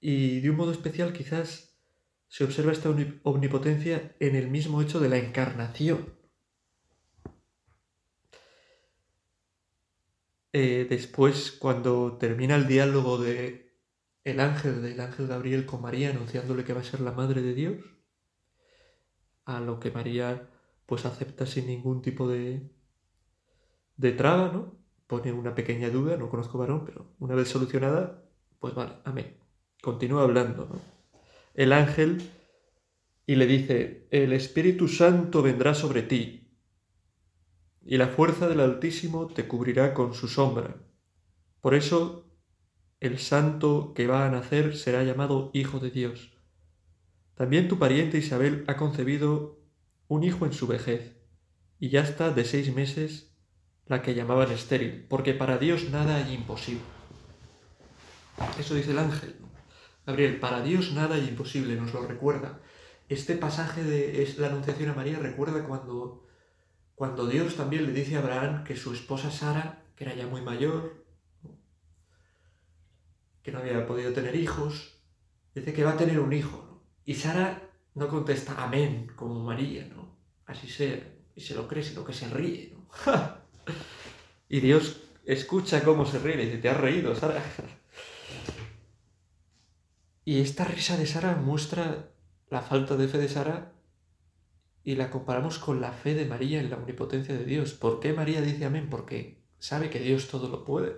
Y 0.00 0.40
de 0.40 0.50
un 0.50 0.56
modo 0.56 0.72
especial 0.72 1.12
quizás 1.12 1.71
se 2.32 2.44
observa 2.44 2.72
esta 2.72 2.88
omnipotencia 3.24 4.16
en 4.18 4.34
el 4.36 4.48
mismo 4.48 4.80
hecho 4.80 5.00
de 5.00 5.10
la 5.10 5.18
encarnación. 5.18 6.14
Eh, 10.54 10.86
después, 10.88 11.52
cuando 11.52 12.16
termina 12.16 12.54
el 12.56 12.66
diálogo 12.66 13.18
de 13.18 13.76
el 14.24 14.40
ángel, 14.40 14.80
del 14.80 14.98
ángel 15.00 15.26
Gabriel 15.26 15.66
con 15.66 15.82
María, 15.82 16.08
anunciándole 16.08 16.64
que 16.64 16.72
va 16.72 16.80
a 16.80 16.84
ser 16.84 17.00
la 17.00 17.12
madre 17.12 17.42
de 17.42 17.52
Dios, 17.52 17.84
a 19.44 19.60
lo 19.60 19.78
que 19.78 19.90
María 19.90 20.48
pues 20.86 21.04
acepta 21.04 21.44
sin 21.44 21.66
ningún 21.66 22.00
tipo 22.00 22.26
de, 22.26 22.70
de 23.98 24.12
traba, 24.12 24.50
¿no? 24.50 24.74
Pone 25.06 25.32
una 25.34 25.54
pequeña 25.54 25.90
duda, 25.90 26.16
no 26.16 26.30
conozco 26.30 26.56
varón, 26.56 26.86
pero 26.86 27.14
una 27.18 27.34
vez 27.34 27.48
solucionada, 27.48 28.24
pues 28.58 28.74
vale, 28.74 28.94
amén. 29.04 29.36
Continúa 29.82 30.22
hablando, 30.22 30.64
¿no? 30.64 30.91
El 31.54 31.72
ángel 31.72 32.22
y 33.26 33.36
le 33.36 33.46
dice, 33.46 34.08
el 34.10 34.32
Espíritu 34.32 34.88
Santo 34.88 35.42
vendrá 35.42 35.74
sobre 35.74 36.02
ti 36.02 36.42
y 37.84 37.96
la 37.96 38.08
fuerza 38.08 38.48
del 38.48 38.60
Altísimo 38.60 39.26
te 39.26 39.46
cubrirá 39.46 39.94
con 39.94 40.14
su 40.14 40.28
sombra. 40.28 40.76
Por 41.60 41.74
eso 41.74 42.32
el 43.00 43.18
santo 43.18 43.92
que 43.94 44.06
va 44.06 44.26
a 44.26 44.30
nacer 44.30 44.76
será 44.76 45.02
llamado 45.02 45.50
Hijo 45.52 45.80
de 45.80 45.90
Dios. 45.90 46.32
También 47.34 47.68
tu 47.68 47.78
pariente 47.78 48.18
Isabel 48.18 48.64
ha 48.68 48.76
concebido 48.76 49.58
un 50.06 50.22
hijo 50.22 50.46
en 50.46 50.52
su 50.52 50.66
vejez, 50.66 51.16
y 51.78 51.88
ya 51.88 52.02
está 52.02 52.30
de 52.30 52.44
seis 52.44 52.72
meses 52.74 53.34
la 53.86 54.02
que 54.02 54.14
llamaban 54.14 54.52
estéril, 54.52 55.06
porque 55.08 55.34
para 55.34 55.58
Dios 55.58 55.90
nada 55.90 56.16
hay 56.16 56.34
imposible. 56.34 56.82
Eso 58.58 58.74
dice 58.74 58.92
el 58.92 58.98
ángel. 58.98 59.34
Gabriel, 60.06 60.40
para 60.40 60.62
Dios 60.62 60.92
nada 60.92 61.16
hay 61.16 61.28
imposible, 61.28 61.76
nos 61.76 61.94
lo 61.94 62.06
recuerda. 62.06 62.60
Este 63.08 63.36
pasaje 63.36 63.84
de 63.84 64.34
la 64.38 64.48
Anunciación 64.48 64.90
a 64.90 64.94
María 64.94 65.18
recuerda 65.18 65.64
cuando 65.64 66.22
cuando 66.94 67.26
Dios 67.26 67.56
también 67.56 67.86
le 67.86 67.92
dice 67.92 68.14
a 68.14 68.20
Abraham 68.20 68.62
que 68.62 68.76
su 68.76 68.92
esposa 68.92 69.28
Sara, 69.30 69.82
que 69.96 70.04
era 70.04 70.14
ya 70.14 70.28
muy 70.28 70.40
mayor, 70.40 71.04
que 73.42 73.50
no 73.50 73.58
había 73.58 73.86
podido 73.86 74.12
tener 74.12 74.36
hijos, 74.36 75.00
dice 75.52 75.72
que 75.72 75.82
va 75.82 75.94
a 75.94 75.96
tener 75.96 76.20
un 76.20 76.32
hijo. 76.32 76.84
Y 77.04 77.14
Sara 77.14 77.70
no 77.94 78.06
contesta 78.06 78.62
amén, 78.62 79.10
como 79.16 79.42
María, 79.42 79.84
¿no? 79.86 80.16
Así 80.46 80.68
sea, 80.68 80.96
y 81.34 81.40
se 81.40 81.56
lo 81.56 81.66
cree, 81.66 81.82
sino 81.82 82.04
que 82.04 82.12
se 82.12 82.28
ríe, 82.28 82.72
¿no? 82.72 82.86
y 84.48 84.60
Dios 84.60 85.00
escucha 85.24 85.82
cómo 85.82 86.06
se 86.06 86.20
ríe 86.20 86.40
y 86.40 86.46
dice, 86.46 86.58
te 86.58 86.68
has 86.68 86.80
reído, 86.80 87.16
Sara. 87.16 87.42
Y 90.24 90.40
esta 90.40 90.64
risa 90.64 90.96
de 90.96 91.06
Sara 91.06 91.36
muestra 91.36 92.12
la 92.48 92.62
falta 92.62 92.96
de 92.96 93.08
fe 93.08 93.18
de 93.18 93.28
Sara 93.28 93.72
y 94.84 94.96
la 94.96 95.10
comparamos 95.10 95.58
con 95.58 95.80
la 95.80 95.92
fe 95.92 96.14
de 96.14 96.26
María 96.26 96.60
en 96.60 96.70
la 96.70 96.76
omnipotencia 96.76 97.36
de 97.36 97.44
Dios. 97.44 97.72
¿Por 97.72 98.00
qué 98.00 98.12
María 98.12 98.40
dice 98.40 98.64
amén? 98.64 98.88
Porque 98.90 99.42
sabe 99.58 99.90
que 99.90 100.00
Dios 100.00 100.28
todo 100.28 100.48
lo 100.48 100.64
puede. 100.64 100.96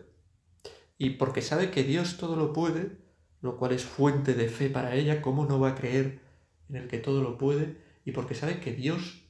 Y 0.99 1.11
porque 1.11 1.43
sabe 1.43 1.71
que 1.71 1.85
Dios 1.85 2.17
todo 2.17 2.37
lo 2.37 2.53
puede, 2.53 2.99
lo 3.41 3.57
cual 3.57 3.73
es 3.73 3.85
fuente 3.85 4.35
de 4.35 4.49
fe 4.49 4.71
para 4.71 4.95
ella, 4.95 5.21
¿cómo 5.23 5.45
no 5.47 5.61
va 5.61 5.71
a 5.71 5.75
creer 5.75 6.21
en 6.69 6.77
el 6.77 6.89
que 6.89 6.99
todo 6.99 7.23
lo 7.23 7.37
puede? 7.37 7.79
Y 8.05 8.13
porque 8.13 8.35
sabe 8.35 8.61
que 8.61 8.73
Dios 8.73 9.23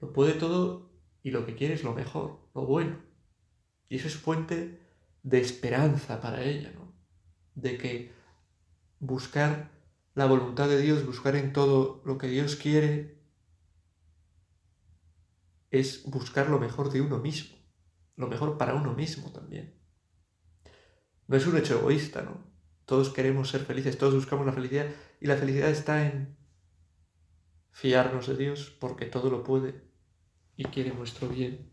lo 0.00 0.12
puede 0.12 0.32
todo 0.32 0.90
y 1.22 1.30
lo 1.30 1.46
que 1.46 1.54
quiere 1.54 1.74
es 1.74 1.84
lo 1.84 1.94
mejor, 1.94 2.40
lo 2.54 2.66
bueno. 2.66 2.98
Y 3.88 3.96
eso 3.96 4.08
es 4.08 4.16
fuente 4.16 4.80
de 5.22 5.40
esperanza 5.40 6.20
para 6.20 6.42
ella, 6.42 6.72
¿no? 6.74 6.94
De 7.54 7.78
que 7.78 8.10
buscar 9.02 9.72
la 10.14 10.26
voluntad 10.26 10.68
de 10.68 10.80
Dios, 10.80 11.04
buscar 11.04 11.34
en 11.34 11.52
todo 11.52 12.02
lo 12.04 12.18
que 12.18 12.28
Dios 12.28 12.54
quiere, 12.54 13.18
es 15.70 16.04
buscar 16.04 16.48
lo 16.48 16.60
mejor 16.60 16.90
de 16.90 17.00
uno 17.00 17.18
mismo, 17.18 17.56
lo 18.16 18.28
mejor 18.28 18.56
para 18.58 18.74
uno 18.74 18.94
mismo 18.94 19.32
también. 19.32 19.74
No 21.26 21.36
es 21.36 21.46
un 21.46 21.56
hecho 21.56 21.78
egoísta, 21.78 22.22
¿no? 22.22 22.46
Todos 22.84 23.10
queremos 23.10 23.50
ser 23.50 23.64
felices, 23.64 23.98
todos 23.98 24.14
buscamos 24.14 24.46
la 24.46 24.52
felicidad 24.52 24.86
y 25.20 25.26
la 25.26 25.36
felicidad 25.36 25.70
está 25.70 26.06
en 26.06 26.36
fiarnos 27.72 28.28
de 28.28 28.36
Dios 28.36 28.70
porque 28.78 29.06
todo 29.06 29.30
lo 29.30 29.42
puede 29.42 29.82
y 30.56 30.64
quiere 30.66 30.94
nuestro 30.94 31.28
bien. 31.28 31.70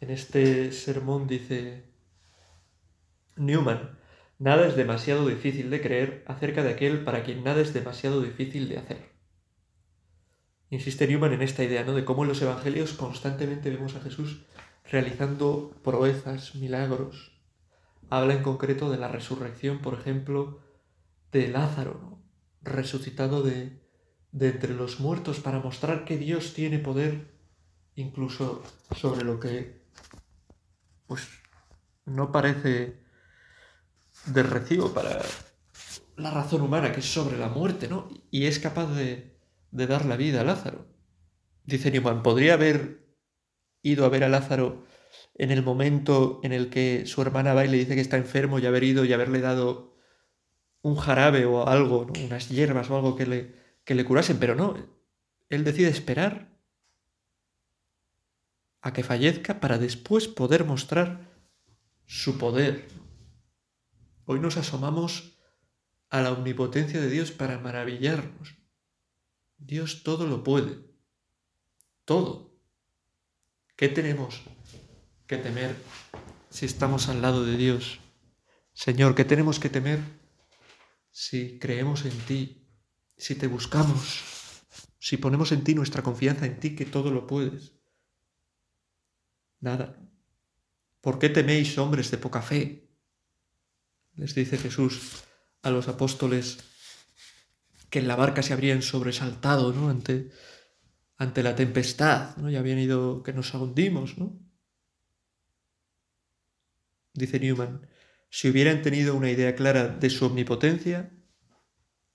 En 0.00 0.10
este 0.10 0.72
sermón 0.72 1.26
dice 1.26 1.84
Newman, 3.36 3.98
Nada 4.38 4.66
es 4.66 4.76
demasiado 4.76 5.26
difícil 5.26 5.70
de 5.70 5.80
creer 5.80 6.24
acerca 6.26 6.62
de 6.62 6.70
aquel 6.70 7.04
para 7.04 7.22
quien 7.22 7.42
nada 7.42 7.60
es 7.60 7.72
demasiado 7.72 8.20
difícil 8.20 8.68
de 8.68 8.78
hacer. 8.78 9.16
Insiste 10.68 11.06
Newman 11.06 11.32
en 11.32 11.42
esta 11.42 11.64
idea, 11.64 11.84
¿no? 11.84 11.94
De 11.94 12.04
cómo 12.04 12.22
en 12.22 12.28
los 12.28 12.42
evangelios 12.42 12.92
constantemente 12.92 13.70
vemos 13.70 13.94
a 13.94 14.00
Jesús 14.00 14.44
realizando 14.84 15.74
proezas, 15.82 16.54
milagros. 16.54 17.40
Habla 18.10 18.34
en 18.34 18.42
concreto 18.42 18.90
de 18.90 18.98
la 18.98 19.08
resurrección, 19.08 19.80
por 19.80 19.94
ejemplo, 19.94 20.60
de 21.32 21.48
Lázaro, 21.48 21.98
¿no? 22.02 22.22
resucitado 22.62 23.42
de, 23.42 23.80
de 24.32 24.48
entre 24.48 24.74
los 24.74 25.00
muertos 25.00 25.40
para 25.40 25.60
mostrar 25.60 26.04
que 26.04 26.18
Dios 26.18 26.52
tiene 26.52 26.78
poder 26.78 27.36
incluso 27.94 28.62
sobre 28.94 29.24
lo 29.24 29.40
que 29.40 29.80
pues 31.06 31.28
no 32.04 32.32
parece 32.32 33.05
de 34.24 34.42
recibo 34.42 34.92
para 34.92 35.20
la 36.16 36.30
razón 36.30 36.62
humana, 36.62 36.92
que 36.92 37.00
es 37.00 37.12
sobre 37.12 37.38
la 37.38 37.48
muerte, 37.48 37.88
¿no? 37.88 38.08
Y 38.30 38.46
es 38.46 38.58
capaz 38.58 38.86
de, 38.94 39.36
de 39.70 39.86
dar 39.86 40.04
la 40.04 40.16
vida 40.16 40.40
a 40.40 40.44
Lázaro. 40.44 40.86
Dice 41.64 41.90
Newman, 41.90 42.22
¿podría 42.22 42.54
haber 42.54 43.06
ido 43.82 44.04
a 44.04 44.08
ver 44.08 44.24
a 44.24 44.28
Lázaro 44.28 44.84
en 45.34 45.50
el 45.50 45.62
momento 45.62 46.40
en 46.42 46.52
el 46.52 46.70
que 46.70 47.06
su 47.06 47.22
hermana 47.22 47.54
va 47.54 47.64
y 47.64 47.68
le 47.68 47.76
dice 47.76 47.94
que 47.94 48.00
está 48.00 48.16
enfermo 48.16 48.58
y 48.58 48.66
haber 48.66 48.84
ido 48.84 49.04
y 49.04 49.12
haberle 49.12 49.40
dado 49.40 49.94
un 50.82 50.96
jarabe 50.96 51.44
o 51.44 51.66
algo, 51.66 52.06
unas 52.24 52.48
hierbas 52.48 52.90
o 52.90 52.96
algo 52.96 53.16
que 53.16 53.26
le, 53.26 53.54
que 53.84 53.94
le 53.94 54.04
curasen? 54.04 54.38
Pero 54.38 54.54
no, 54.54 54.76
él 55.48 55.64
decide 55.64 55.88
esperar 55.88 56.56
a 58.80 58.92
que 58.92 59.02
fallezca 59.02 59.60
para 59.60 59.78
después 59.78 60.28
poder 60.28 60.64
mostrar 60.64 61.28
su 62.06 62.38
poder. 62.38 62.86
Hoy 64.28 64.40
nos 64.40 64.56
asomamos 64.56 65.38
a 66.10 66.20
la 66.20 66.32
omnipotencia 66.32 67.00
de 67.00 67.08
Dios 67.08 67.30
para 67.30 67.60
maravillarnos. 67.60 68.56
Dios 69.56 70.02
todo 70.02 70.26
lo 70.26 70.42
puede, 70.42 70.80
todo. 72.04 72.52
¿Qué 73.76 73.88
tenemos 73.88 74.42
que 75.28 75.36
temer 75.36 75.76
si 76.50 76.66
estamos 76.66 77.08
al 77.08 77.22
lado 77.22 77.46
de 77.46 77.56
Dios? 77.56 78.00
Señor, 78.72 79.14
¿qué 79.14 79.24
tenemos 79.24 79.60
que 79.60 79.68
temer 79.68 80.00
si 81.12 81.60
creemos 81.60 82.04
en 82.04 82.18
ti, 82.26 82.68
si 83.16 83.36
te 83.36 83.46
buscamos, 83.46 84.24
si 84.98 85.18
ponemos 85.18 85.52
en 85.52 85.62
ti 85.62 85.76
nuestra 85.76 86.02
confianza 86.02 86.46
en 86.46 86.58
ti 86.58 86.74
que 86.74 86.84
todo 86.84 87.12
lo 87.12 87.28
puedes? 87.28 87.74
Nada. 89.60 89.96
¿Por 91.00 91.20
qué 91.20 91.28
teméis 91.28 91.78
hombres 91.78 92.10
de 92.10 92.18
poca 92.18 92.42
fe? 92.42 92.85
Les 94.16 94.34
dice 94.34 94.58
Jesús 94.58 95.24
a 95.62 95.70
los 95.70 95.88
apóstoles 95.88 96.58
que 97.90 97.98
en 97.98 98.08
la 98.08 98.16
barca 98.16 98.42
se 98.42 98.52
habrían 98.52 98.82
sobresaltado 98.82 99.72
¿no? 99.72 99.88
ante, 99.90 100.30
ante 101.16 101.42
la 101.42 101.54
tempestad, 101.54 102.36
¿no? 102.36 102.50
y 102.50 102.56
habían 102.56 102.78
ido 102.78 103.22
que 103.22 103.32
nos 103.32 103.54
hundimos, 103.54 104.18
¿no? 104.18 104.38
Dice 107.14 107.40
Newman, 107.40 107.86
si 108.28 108.48
hubieran 108.50 108.82
tenido 108.82 109.14
una 109.14 109.30
idea 109.30 109.54
clara 109.54 109.88
de 109.88 110.10
su 110.10 110.26
omnipotencia, 110.26 111.10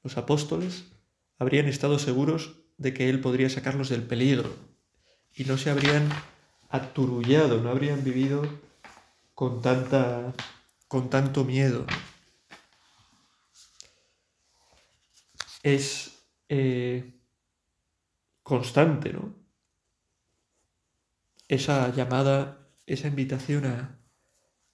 los 0.04 0.18
apóstoles 0.18 0.86
habrían 1.40 1.68
estado 1.68 1.98
seguros 1.98 2.58
de 2.78 2.94
que 2.94 3.10
Él 3.10 3.20
podría 3.20 3.50
sacarlos 3.50 3.90
del 3.90 4.04
peligro 4.04 4.56
y 5.34 5.46
no 5.46 5.58
se 5.58 5.70
habrían 5.70 6.08
aturullado, 6.70 7.62
no 7.62 7.70
habrían 7.70 8.04
vivido 8.04 8.44
con, 9.34 9.62
tanta, 9.62 10.34
con 10.92 11.10
tanto 11.10 11.46
miedo. 11.46 11.86
Es 15.64 16.28
eh, 16.50 17.18
constante, 18.44 19.14
¿no? 19.14 19.34
Esa 21.48 21.96
llamada, 21.96 22.68
esa 22.88 23.08
invitación 23.08 23.98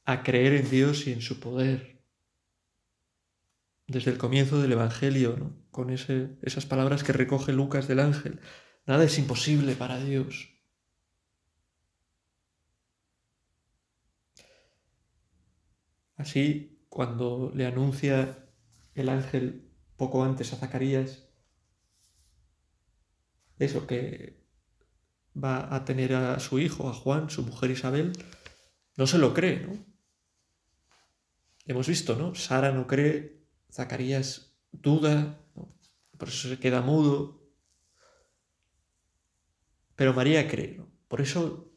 a, 0.05 0.23
creer 0.23 0.53
en 0.53 0.71
Dios 0.71 1.05
y 1.05 1.13
en 1.13 1.21
su 1.21 1.39
poder. 1.39 2.01
Desde 3.85 4.09
el 4.09 4.17
comienzo 4.17 4.59
del 4.59 4.71
Evangelio, 4.71 5.37
¿no? 5.37 5.55
con 5.69 5.91
esas 5.91 6.65
palabras 6.65 7.03
que 7.03 7.13
recoge 7.13 7.53
Lucas 7.53 7.87
del 7.87 7.99
ángel. 7.99 8.39
Nada 8.87 9.03
es 9.03 9.19
imposible 9.19 9.75
para 9.75 9.99
Dios. 9.99 10.49
Así, 16.17 16.83
cuando 16.89 17.51
le 17.55 17.65
anuncia 17.65 18.49
el 18.95 19.09
ángel 19.09 19.71
poco 19.95 20.23
antes 20.23 20.51
a 20.51 20.57
Zacarías, 20.57 21.29
eso 23.59 23.87
que 23.87 24.43
va 25.35 25.73
a 25.73 25.85
tener 25.85 26.13
a 26.15 26.39
su 26.39 26.59
hijo, 26.59 26.89
a 26.89 26.93
Juan, 26.93 27.29
su 27.29 27.43
mujer 27.43 27.71
Isabel, 27.71 28.13
no 28.95 29.05
se 29.05 29.19
lo 29.19 29.33
cree, 29.33 29.59
¿no? 29.59 29.85
Hemos 31.65 31.87
visto, 31.87 32.15
¿no? 32.15 32.33
Sara 32.33 32.71
no 32.71 32.87
cree, 32.87 33.45
Zacarías 33.71 34.57
duda, 34.71 35.39
por 36.17 36.29
eso 36.29 36.49
se 36.49 36.59
queda 36.59 36.81
mudo. 36.81 37.43
Pero 39.95 40.13
María 40.13 40.47
cree, 40.47 40.77
¿no? 40.77 40.89
Por 41.07 41.21
eso, 41.21 41.71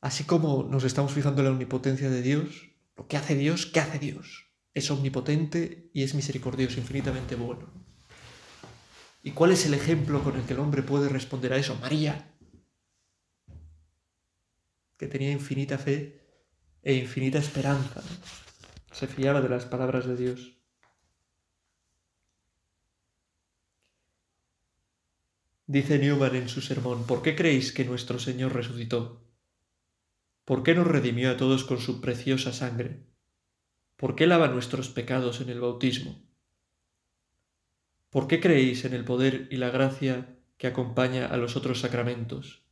así 0.00 0.24
como 0.24 0.62
nos 0.64 0.84
estamos 0.84 1.12
fijando 1.12 1.40
en 1.40 1.46
la 1.46 1.52
omnipotencia 1.52 2.10
de 2.10 2.22
Dios, 2.22 2.69
lo 3.00 3.08
que 3.08 3.16
hace 3.16 3.34
Dios, 3.34 3.64
¿qué 3.64 3.80
hace 3.80 3.98
Dios? 3.98 4.52
Es 4.74 4.90
omnipotente 4.90 5.90
y 5.94 6.02
es 6.02 6.14
misericordioso, 6.14 6.78
infinitamente 6.80 7.34
bueno. 7.34 7.72
¿Y 9.22 9.30
cuál 9.30 9.52
es 9.52 9.64
el 9.64 9.72
ejemplo 9.72 10.22
con 10.22 10.36
el 10.36 10.42
que 10.44 10.52
el 10.52 10.60
hombre 10.60 10.82
puede 10.82 11.08
responder 11.08 11.54
a 11.54 11.56
eso? 11.56 11.74
María, 11.76 12.36
que 14.98 15.06
tenía 15.06 15.32
infinita 15.32 15.78
fe 15.78 16.26
e 16.82 16.92
infinita 16.92 17.38
esperanza. 17.38 18.02
Se 18.92 19.06
fiaba 19.06 19.40
de 19.40 19.48
las 19.48 19.64
palabras 19.64 20.04
de 20.04 20.16
Dios. 20.16 20.58
Dice 25.66 25.98
Newman 25.98 26.36
en 26.36 26.50
su 26.50 26.60
sermón, 26.60 27.06
¿por 27.06 27.22
qué 27.22 27.34
creéis 27.34 27.72
que 27.72 27.86
nuestro 27.86 28.18
Señor 28.18 28.52
resucitó? 28.52 29.29
¿Por 30.44 30.62
qué 30.62 30.74
nos 30.74 30.86
redimió 30.86 31.30
a 31.30 31.36
todos 31.36 31.64
con 31.64 31.78
su 31.78 32.00
preciosa 32.00 32.52
sangre? 32.52 33.06
¿Por 33.96 34.16
qué 34.16 34.26
lava 34.26 34.48
nuestros 34.48 34.88
pecados 34.88 35.40
en 35.40 35.50
el 35.50 35.60
bautismo? 35.60 36.22
¿Por 38.10 38.26
qué 38.26 38.40
creéis 38.40 38.84
en 38.84 38.94
el 38.94 39.04
poder 39.04 39.46
y 39.50 39.56
la 39.56 39.70
gracia 39.70 40.36
que 40.56 40.66
acompaña 40.66 41.26
a 41.26 41.36
los 41.36 41.54
otros 41.54 41.80
sacramentos? 41.80 42.64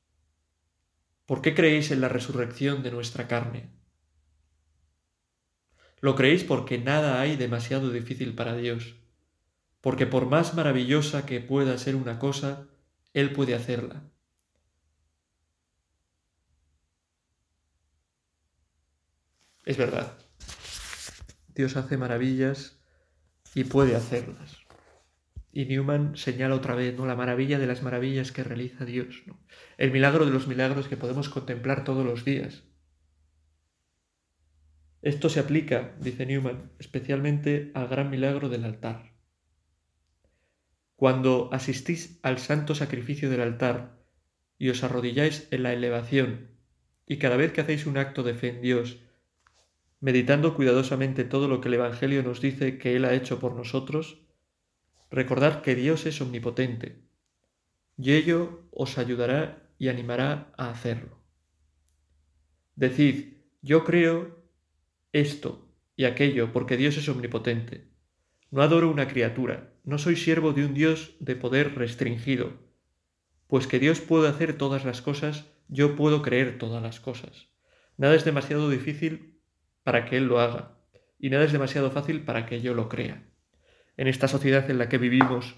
¿Por 1.26 1.42
qué 1.42 1.54
creéis 1.54 1.90
en 1.90 2.00
la 2.00 2.08
resurrección 2.08 2.82
de 2.82 2.90
nuestra 2.90 3.28
carne? 3.28 3.70
Lo 6.00 6.14
creéis 6.14 6.44
porque 6.44 6.78
nada 6.78 7.20
hay 7.20 7.36
demasiado 7.36 7.90
difícil 7.90 8.34
para 8.34 8.56
Dios, 8.56 8.96
porque 9.80 10.06
por 10.06 10.26
más 10.26 10.54
maravillosa 10.54 11.26
que 11.26 11.40
pueda 11.40 11.76
ser 11.78 11.96
una 11.96 12.18
cosa, 12.18 12.68
Él 13.12 13.32
puede 13.32 13.54
hacerla. 13.54 14.10
Es 19.68 19.76
verdad, 19.76 20.16
Dios 21.54 21.76
hace 21.76 21.98
maravillas 21.98 22.80
y 23.54 23.64
puede 23.64 23.96
hacerlas. 23.96 24.56
Y 25.52 25.66
Newman 25.66 26.16
señala 26.16 26.54
otra 26.54 26.74
vez 26.74 26.96
¿no? 26.96 27.04
la 27.04 27.16
maravilla 27.16 27.58
de 27.58 27.66
las 27.66 27.82
maravillas 27.82 28.32
que 28.32 28.42
realiza 28.42 28.86
Dios, 28.86 29.24
el 29.76 29.92
milagro 29.92 30.24
de 30.24 30.30
los 30.30 30.46
milagros 30.46 30.88
que 30.88 30.96
podemos 30.96 31.28
contemplar 31.28 31.84
todos 31.84 32.06
los 32.06 32.24
días. 32.24 32.64
Esto 35.02 35.28
se 35.28 35.40
aplica, 35.40 35.94
dice 36.00 36.24
Newman, 36.24 36.72
especialmente 36.78 37.70
al 37.74 37.88
gran 37.88 38.08
milagro 38.08 38.48
del 38.48 38.64
altar. 38.64 39.12
Cuando 40.96 41.50
asistís 41.52 42.20
al 42.22 42.38
santo 42.38 42.74
sacrificio 42.74 43.28
del 43.28 43.42
altar 43.42 44.02
y 44.56 44.70
os 44.70 44.82
arrodilláis 44.82 45.46
en 45.50 45.62
la 45.62 45.74
elevación, 45.74 46.56
y 47.06 47.18
cada 47.18 47.36
vez 47.36 47.52
que 47.52 47.60
hacéis 47.60 47.84
un 47.84 47.98
acto 47.98 48.22
de 48.22 48.32
fe 48.32 48.48
en 48.48 48.62
Dios, 48.62 49.02
meditando 50.00 50.54
cuidadosamente 50.54 51.24
todo 51.24 51.48
lo 51.48 51.60
que 51.60 51.68
el 51.68 51.74
Evangelio 51.74 52.22
nos 52.22 52.40
dice 52.40 52.78
que 52.78 52.96
Él 52.96 53.04
ha 53.04 53.14
hecho 53.14 53.40
por 53.40 53.54
nosotros, 53.54 54.22
recordad 55.10 55.62
que 55.62 55.74
Dios 55.74 56.06
es 56.06 56.20
omnipotente, 56.20 57.02
y 57.96 58.12
ello 58.12 58.62
os 58.70 58.98
ayudará 58.98 59.68
y 59.78 59.88
animará 59.88 60.52
a 60.56 60.70
hacerlo. 60.70 61.18
Decid, 62.76 63.34
yo 63.60 63.84
creo 63.84 64.38
esto 65.12 65.68
y 65.96 66.04
aquello, 66.04 66.52
porque 66.52 66.76
Dios 66.76 66.96
es 66.96 67.08
omnipotente. 67.08 67.88
No 68.50 68.62
adoro 68.62 68.90
una 68.90 69.08
criatura, 69.08 69.74
no 69.84 69.98
soy 69.98 70.16
siervo 70.16 70.52
de 70.52 70.64
un 70.64 70.74
Dios 70.74 71.16
de 71.18 71.34
poder 71.34 71.74
restringido. 71.74 72.52
Pues 73.48 73.66
que 73.66 73.78
Dios 73.78 74.00
puede 74.00 74.28
hacer 74.28 74.56
todas 74.56 74.84
las 74.84 75.02
cosas, 75.02 75.46
yo 75.68 75.96
puedo 75.96 76.22
creer 76.22 76.58
todas 76.58 76.82
las 76.82 77.00
cosas. 77.00 77.48
Nada 77.96 78.14
es 78.14 78.24
demasiado 78.24 78.70
difícil 78.70 79.37
para 79.88 80.04
que 80.04 80.18
Él 80.18 80.26
lo 80.26 80.38
haga, 80.38 80.76
y 81.18 81.30
nada 81.30 81.46
es 81.46 81.52
demasiado 81.52 81.90
fácil 81.90 82.20
para 82.20 82.44
que 82.44 82.60
yo 82.60 82.74
lo 82.74 82.90
crea. 82.90 83.22
En 83.96 84.06
esta 84.06 84.28
sociedad 84.28 84.70
en 84.70 84.76
la 84.76 84.90
que 84.90 84.98
vivimos, 84.98 85.54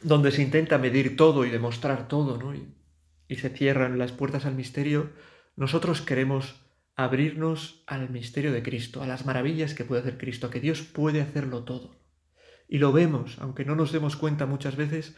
donde 0.00 0.30
se 0.30 0.42
intenta 0.42 0.78
medir 0.78 1.16
todo 1.16 1.44
y 1.44 1.50
demostrar 1.50 2.06
todo, 2.06 2.38
¿no? 2.38 2.54
y, 2.54 3.34
se 3.34 3.50
cierran 3.50 3.98
las 3.98 4.12
puertas 4.12 4.46
al 4.46 4.54
misterio, 4.54 5.10
nosotros 5.56 6.02
queremos 6.02 6.54
abrirnos 6.94 7.82
al 7.88 8.10
misterio 8.10 8.52
de 8.52 8.62
Cristo, 8.62 9.02
a 9.02 9.08
las 9.08 9.26
maravillas 9.26 9.74
que 9.74 9.82
puede 9.82 10.02
hacer 10.02 10.16
Cristo, 10.16 10.48
que 10.48 10.60
Dios 10.60 10.82
puede 10.82 11.20
hacerlo 11.20 11.64
todo. 11.64 12.00
Y 12.68 12.78
lo 12.78 12.92
vemos, 12.92 13.38
aunque 13.40 13.64
no 13.64 13.74
nos 13.74 13.90
demos 13.90 14.14
cuenta 14.14 14.46
muchas 14.46 14.76
veces, 14.76 15.16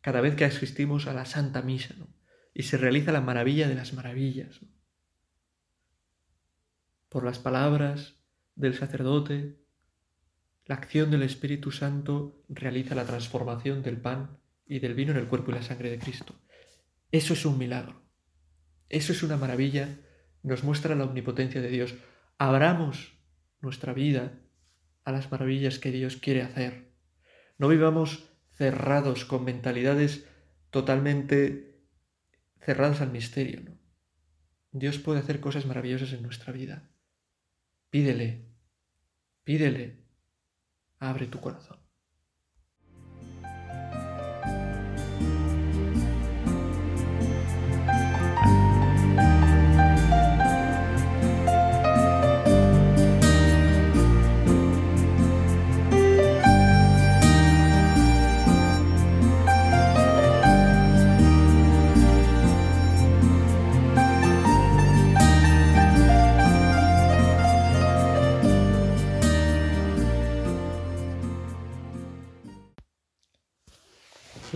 cada 0.00 0.22
vez 0.22 0.36
que 0.36 0.46
asistimos 0.46 1.06
a 1.06 1.12
la 1.12 1.26
Santa 1.26 1.60
Misa, 1.60 1.96
y 2.54 2.62
se 2.62 2.78
realiza 2.78 3.12
la 3.12 3.20
maravilla 3.20 3.68
de 3.68 3.74
las 3.74 3.92
maravillas. 3.92 4.60
Por 7.08 7.24
las 7.24 7.38
palabras 7.38 8.16
del 8.54 8.74
sacerdote, 8.74 9.56
la 10.66 10.74
acción 10.74 11.10
del 11.10 11.22
Espíritu 11.22 11.70
Santo 11.70 12.42
realiza 12.48 12.94
la 12.94 13.04
transformación 13.04 13.82
del 13.82 13.96
pan 13.96 14.38
y 14.66 14.80
del 14.80 14.94
vino 14.94 15.12
en 15.12 15.18
el 15.18 15.28
cuerpo 15.28 15.50
y 15.50 15.54
la 15.54 15.62
sangre 15.62 15.90
de 15.90 15.98
Cristo. 15.98 16.34
Eso 17.10 17.32
es 17.32 17.46
un 17.46 17.56
milagro. 17.56 18.02
Eso 18.88 19.12
es 19.12 19.22
una 19.22 19.36
maravilla 19.36 19.98
nos 20.42 20.64
muestra 20.64 20.94
la 20.94 21.04
omnipotencia 21.04 21.60
de 21.60 21.68
Dios. 21.68 21.94
Abramos 22.38 23.18
nuestra 23.60 23.92
vida 23.92 24.32
a 25.04 25.12
las 25.12 25.30
maravillas 25.30 25.78
que 25.78 25.90
Dios 25.90 26.16
quiere 26.16 26.42
hacer. 26.42 26.92
No 27.58 27.68
vivamos 27.68 28.30
cerrados 28.56 29.24
con 29.24 29.44
mentalidades 29.44 30.26
totalmente 30.70 31.82
cerradas 32.60 33.00
al 33.00 33.10
misterio. 33.10 33.62
Dios 34.72 34.98
puede 34.98 35.20
hacer 35.20 35.40
cosas 35.40 35.66
maravillosas 35.66 36.12
en 36.12 36.22
nuestra 36.22 36.52
vida. 36.52 36.90
Pídele, 37.90 38.28
pídele, 39.44 39.86
abre 41.00 41.26
tu 41.26 41.40
corazón. 41.40 41.87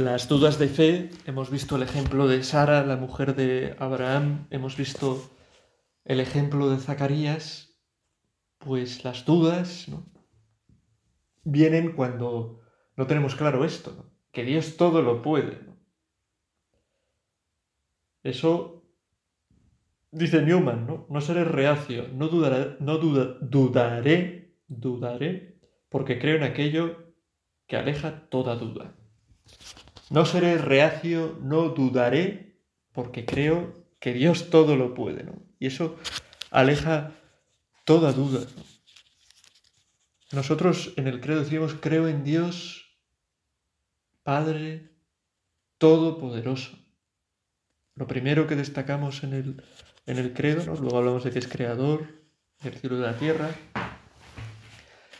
Las 0.04 0.28
dudas 0.28 0.58
de 0.58 0.68
fe, 0.68 1.10
hemos 1.26 1.50
visto 1.50 1.76
el 1.76 1.82
ejemplo 1.82 2.26
de 2.26 2.42
Sara, 2.42 2.84
la 2.84 2.96
mujer 2.96 3.36
de 3.36 3.76
Abraham, 3.78 4.46
hemos 4.50 4.76
visto 4.76 5.30
el 6.04 6.20
ejemplo 6.20 6.70
de 6.70 6.78
Zacarías, 6.78 7.78
pues 8.58 9.04
las 9.04 9.24
dudas 9.24 9.86
vienen 11.44 11.92
cuando 11.92 12.60
no 12.96 13.06
tenemos 13.06 13.34
claro 13.36 13.64
esto, 13.64 14.12
que 14.32 14.44
Dios 14.44 14.76
todo 14.76 15.02
lo 15.02 15.22
puede. 15.22 15.60
Eso 18.22 18.84
dice 20.10 20.42
Newman, 20.42 20.86
¿no? 20.86 21.06
No 21.08 21.20
seré 21.20 21.44
reacio, 21.44 22.08
no 22.08 22.28
dudaré, 22.28 22.76
no 22.80 22.98
dudaré, 22.98 24.56
dudaré, 24.66 25.60
porque 25.88 26.18
creo 26.18 26.36
en 26.36 26.44
aquello 26.44 27.14
que 27.66 27.76
aleja 27.76 28.28
toda 28.28 28.56
duda. 28.56 28.96
No 30.12 30.26
seré 30.26 30.58
reacio, 30.58 31.38
no 31.40 31.70
dudaré, 31.70 32.60
porque 32.92 33.24
creo 33.24 33.86
que 33.98 34.12
Dios 34.12 34.50
todo 34.50 34.76
lo 34.76 34.92
puede. 34.92 35.24
Y 35.58 35.68
eso 35.68 35.96
aleja 36.50 37.12
toda 37.86 38.12
duda. 38.12 38.46
Nosotros 40.30 40.92
en 40.98 41.08
el 41.08 41.22
credo 41.22 41.40
decimos, 41.40 41.74
creo 41.80 42.08
en 42.08 42.24
Dios, 42.24 42.98
Padre 44.22 44.90
Todopoderoso. 45.78 46.78
Lo 47.94 48.06
primero 48.06 48.46
que 48.46 48.54
destacamos 48.54 49.24
en 49.24 49.32
el, 49.32 49.64
en 50.04 50.18
el 50.18 50.34
credo, 50.34 50.76
luego 50.76 50.98
hablamos 50.98 51.24
de 51.24 51.30
que 51.30 51.38
es 51.38 51.48
creador 51.48 52.06
del 52.60 52.74
cielo 52.74 52.96
y 52.96 53.00
de 53.00 53.06
la 53.06 53.16
tierra, 53.16 53.50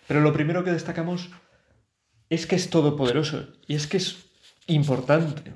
pero 0.07 0.21
lo 0.21 0.35
primero 0.35 0.65
que 0.65 0.71
destacamos 0.71 1.31
es 2.29 2.47
que 2.47 2.57
es 2.57 2.69
todopoderoso 2.69 3.49
y 3.67 3.75
es 3.75 3.87
que 3.87 3.97
es 3.97 4.32
importante. 4.67 5.53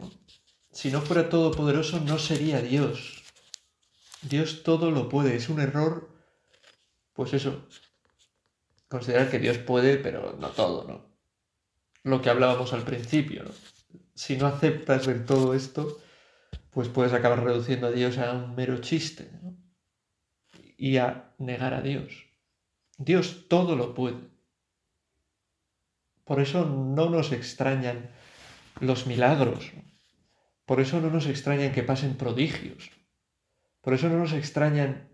Si 0.72 0.90
no 0.90 1.00
fuera 1.00 1.28
todopoderoso 1.28 2.00
no 2.00 2.18
sería 2.18 2.60
Dios. 2.60 3.22
Dios 4.22 4.62
todo 4.62 4.90
lo 4.90 5.08
puede. 5.08 5.36
Es 5.36 5.48
un 5.48 5.60
error, 5.60 6.08
pues 7.12 7.32
eso, 7.32 7.66
considerar 8.88 9.30
que 9.30 9.38
Dios 9.38 9.58
puede, 9.58 9.96
pero 9.96 10.36
no 10.38 10.48
todo, 10.50 10.84
¿no? 10.86 11.06
Lo 12.02 12.22
que 12.22 12.30
hablábamos 12.30 12.72
al 12.72 12.82
principio, 12.82 13.44
¿no? 13.44 13.50
Si 14.14 14.36
no 14.36 14.46
aceptas 14.46 15.06
ver 15.06 15.26
todo 15.26 15.54
esto, 15.54 16.00
pues 16.70 16.88
puedes 16.88 17.12
acabar 17.12 17.42
reduciendo 17.42 17.86
a 17.88 17.90
Dios 17.90 18.18
a 18.18 18.32
un 18.32 18.54
mero 18.54 18.78
chiste, 18.78 19.30
¿no? 19.42 19.56
Y 20.76 20.98
a 20.98 21.34
negar 21.38 21.74
a 21.74 21.80
Dios. 21.80 22.26
Dios 22.98 23.46
todo 23.48 23.76
lo 23.76 23.94
puede. 23.94 24.28
Por 26.24 26.40
eso 26.40 26.64
no 26.66 27.08
nos 27.08 27.32
extrañan 27.32 28.10
los 28.80 29.06
milagros. 29.06 29.72
Por 30.64 30.80
eso 30.80 31.00
no 31.00 31.10
nos 31.10 31.26
extrañan 31.26 31.72
que 31.72 31.82
pasen 31.82 32.16
prodigios. 32.16 32.90
Por 33.80 33.94
eso 33.94 34.08
no 34.08 34.18
nos 34.18 34.32
extrañan 34.32 35.08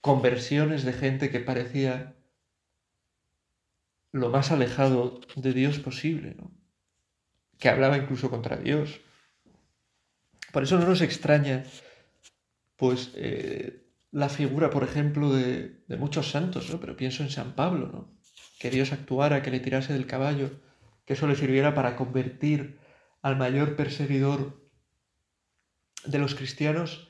conversiones 0.00 0.84
de 0.84 0.92
gente 0.92 1.30
que 1.30 1.40
parecía 1.40 2.14
lo 4.12 4.30
más 4.30 4.50
alejado 4.50 5.20
de 5.34 5.52
Dios 5.52 5.78
posible, 5.78 6.36
que 7.58 7.68
hablaba 7.68 7.98
incluso 7.98 8.30
contra 8.30 8.56
Dios. 8.56 9.00
Por 10.52 10.62
eso 10.62 10.78
no 10.78 10.86
nos 10.86 11.00
extraña, 11.00 11.64
pues, 12.76 13.12
eh, 13.14 13.86
la 14.10 14.28
figura, 14.28 14.70
por 14.70 14.84
ejemplo, 14.84 15.32
de, 15.32 15.82
muchos 15.98 16.30
santos, 16.30 16.70
¿no? 16.70 16.80
pero 16.80 16.96
pienso 16.96 17.22
en 17.22 17.30
San 17.30 17.54
Pablo, 17.54 17.88
¿no? 17.92 18.16
que 18.58 18.70
Dios 18.70 18.92
actuara, 18.92 19.42
que 19.42 19.50
le 19.50 19.60
tirase 19.60 19.92
del 19.92 20.06
caballo, 20.06 20.50
que 21.06 21.14
eso 21.14 21.26
le 21.26 21.36
sirviera 21.36 21.74
para 21.74 21.96
convertir 21.96 22.78
al 23.22 23.36
mayor 23.36 23.76
perseguidor 23.76 24.60
de 26.04 26.18
los 26.18 26.34
cristianos 26.34 27.08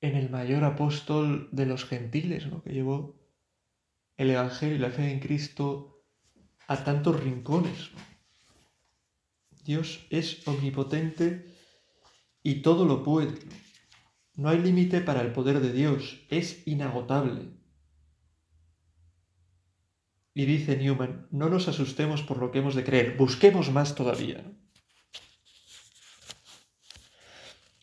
en 0.00 0.16
el 0.16 0.30
mayor 0.30 0.64
apóstol 0.64 1.48
de 1.52 1.66
los 1.66 1.84
gentiles, 1.84 2.46
¿no? 2.46 2.62
que 2.62 2.72
llevó 2.72 3.20
el 4.16 4.30
Evangelio 4.30 4.76
y 4.76 4.78
la 4.78 4.90
fe 4.90 5.10
en 5.10 5.20
Cristo 5.20 6.04
a 6.68 6.84
tantos 6.84 7.22
rincones. 7.22 7.90
Dios 9.64 10.06
es 10.10 10.46
omnipotente 10.46 11.46
y 12.42 12.62
todo 12.62 12.84
lo 12.84 13.02
puede. 13.02 13.38
No 14.34 14.48
hay 14.48 14.58
límite 14.58 15.00
para 15.00 15.20
el 15.22 15.32
poder 15.32 15.60
de 15.60 15.72
Dios, 15.72 16.24
es 16.30 16.66
inagotable. 16.66 17.57
Y 20.38 20.46
dice 20.46 20.76
Newman, 20.76 21.26
no 21.32 21.48
nos 21.48 21.66
asustemos 21.66 22.22
por 22.22 22.38
lo 22.38 22.52
que 22.52 22.60
hemos 22.60 22.76
de 22.76 22.84
creer, 22.84 23.16
busquemos 23.16 23.72
más 23.72 23.96
todavía. 23.96 24.44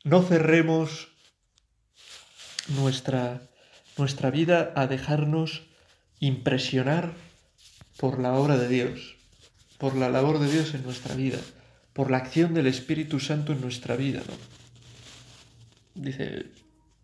No 0.05 0.23
cerremos 0.23 1.09
nuestra, 2.69 3.41
nuestra 3.97 4.31
vida 4.31 4.71
a 4.77 4.87
dejarnos 4.87 5.63
impresionar 6.21 7.11
por 7.97 8.21
la 8.21 8.35
obra 8.35 8.57
de 8.57 8.69
Dios, 8.69 9.17
por 9.77 9.97
la 9.97 10.07
labor 10.07 10.39
de 10.39 10.49
Dios 10.49 10.73
en 10.75 10.83
nuestra 10.83 11.13
vida, 11.13 11.39
por 11.91 12.09
la 12.09 12.19
acción 12.19 12.53
del 12.53 12.67
Espíritu 12.67 13.19
Santo 13.19 13.51
en 13.51 13.59
nuestra 13.59 13.97
vida. 13.97 14.21
Dice 15.93 16.45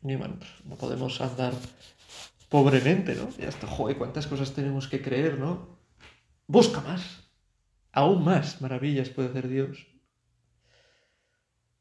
Newman, 0.02 0.40
no 0.64 0.78
podemos 0.78 1.20
andar 1.20 1.52
pobremente, 2.52 3.16
¿no? 3.16 3.30
Y 3.40 3.46
hasta, 3.46 3.66
joder, 3.66 3.98
cuántas 3.98 4.28
cosas 4.28 4.54
tenemos 4.54 4.90
que 4.90 5.02
creer, 5.02 5.40
¿no? 5.40 5.80
Busca 6.48 6.82
más, 6.82 7.32
aún 7.94 8.26
más 8.26 8.60
maravillas 8.60 9.08
puede 9.08 9.30
hacer 9.30 9.48
Dios. 9.48 9.88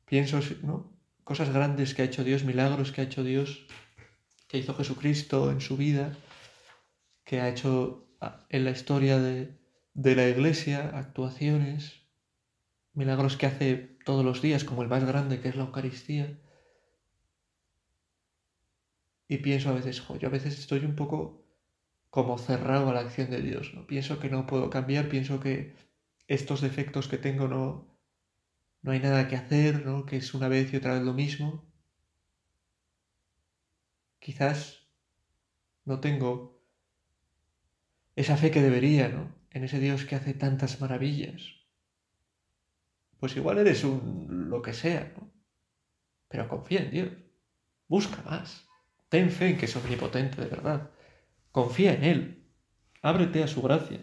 Pienso, 0.05 0.39
¿no? 0.63 0.97
Cosas 1.25 1.53
grandes 1.53 1.93
que 1.93 2.03
ha 2.03 2.05
hecho 2.05 2.23
Dios, 2.23 2.45
milagros 2.45 2.93
que 2.93 3.01
ha 3.01 3.05
hecho 3.05 3.25
Dios, 3.25 3.67
que 4.47 4.59
hizo 4.59 4.77
Jesucristo 4.77 5.51
en 5.51 5.61
su 5.61 5.77
vida, 5.77 6.13
que 7.25 7.41
ha 7.41 7.49
hecho 7.49 8.07
ah, 8.21 8.47
en 8.49 8.65
la 8.65 8.71
historia 8.71 9.19
de, 9.19 9.59
de 9.95 10.15
la 10.15 10.29
iglesia, 10.29 10.93
actuaciones, 10.95 12.07
milagros 12.93 13.37
que 13.37 13.47
hace 13.47 13.99
todos 14.05 14.25
los 14.25 14.41
días, 14.41 14.63
como 14.63 14.85
el 14.85 14.89
más 14.89 15.03
grande 15.05 15.41
que 15.41 15.49
es 15.49 15.57
la 15.57 15.65
Eucaristía. 15.65 16.39
Y 19.31 19.39
pienso 19.39 19.71
a 19.71 19.75
veces, 19.75 20.01
jo, 20.01 20.17
yo 20.19 20.27
a 20.27 20.33
veces 20.33 20.59
estoy 20.59 20.85
un 20.85 20.97
poco 20.97 21.47
como 22.11 22.37
cerrado 22.37 22.91
a 22.91 22.93
la 22.93 22.99
acción 22.99 23.31
de 23.31 23.41
Dios, 23.41 23.73
¿no? 23.75 23.87
Pienso 23.87 24.19
que 24.19 24.29
no 24.29 24.45
puedo 24.45 24.71
cambiar, 24.71 25.09
pienso 25.09 25.39
que 25.39 25.77
estos 26.27 26.61
defectos 26.61 27.07
que 27.07 27.17
tengo 27.17 27.47
no, 27.47 27.97
no 28.83 28.91
hay 28.91 28.99
nada 28.99 29.29
que 29.29 29.37
hacer, 29.37 29.87
¿no? 29.87 30.05
Que 30.05 30.17
es 30.17 30.35
una 30.35 30.49
vez 30.49 30.73
y 30.73 30.79
otra 30.79 30.95
vez 30.95 31.05
lo 31.05 31.15
mismo. 31.15 31.65
Quizás 34.19 34.89
no 35.85 36.01
tengo 36.01 36.61
esa 38.17 38.37
fe 38.37 38.51
que 38.51 38.63
debería, 38.63 39.11
¿no? 39.11 39.33
En 39.53 39.63
ese 39.63 39.79
Dios 39.79 40.07
que 40.07 40.17
hace 40.17 40.35
tantas 40.35 40.81
maravillas. 40.81 41.55
Pues 43.21 43.37
igual 43.37 43.59
eres 43.59 43.85
un 43.85 44.51
lo 44.51 44.61
que 44.61 44.73
sea, 44.73 45.15
¿no? 45.17 45.33
Pero 46.27 46.49
confía 46.49 46.81
en 46.81 46.91
Dios. 46.91 47.13
Busca 47.87 48.23
más. 48.23 48.70
Ten 49.11 49.31
fe 49.31 49.47
en 49.51 49.59
que 49.59 49.67
es 49.67 49.77
omnipotente 49.77 50.41
de 50.41 50.49
verdad. 50.49 50.91
Confía 51.53 51.93
en 51.95 52.05
Él. 52.05 52.21
Ábrete 53.03 53.43
a 53.43 53.49
su 53.49 53.61
gracia. 53.61 54.01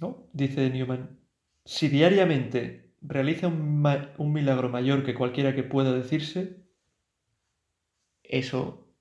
¿No? 0.00 0.28
Dice 0.32 0.68
Newman, 0.68 1.20
si 1.64 1.88
diariamente 1.88 2.92
realiza 3.00 3.46
un, 3.48 4.32
milagro 4.32 4.68
mayor 4.68 5.04
que 5.04 5.14
cualquiera 5.14 5.54
que 5.54 5.62
pueda 5.62 5.92
decirse, 5.92 6.66
eso 8.24 8.92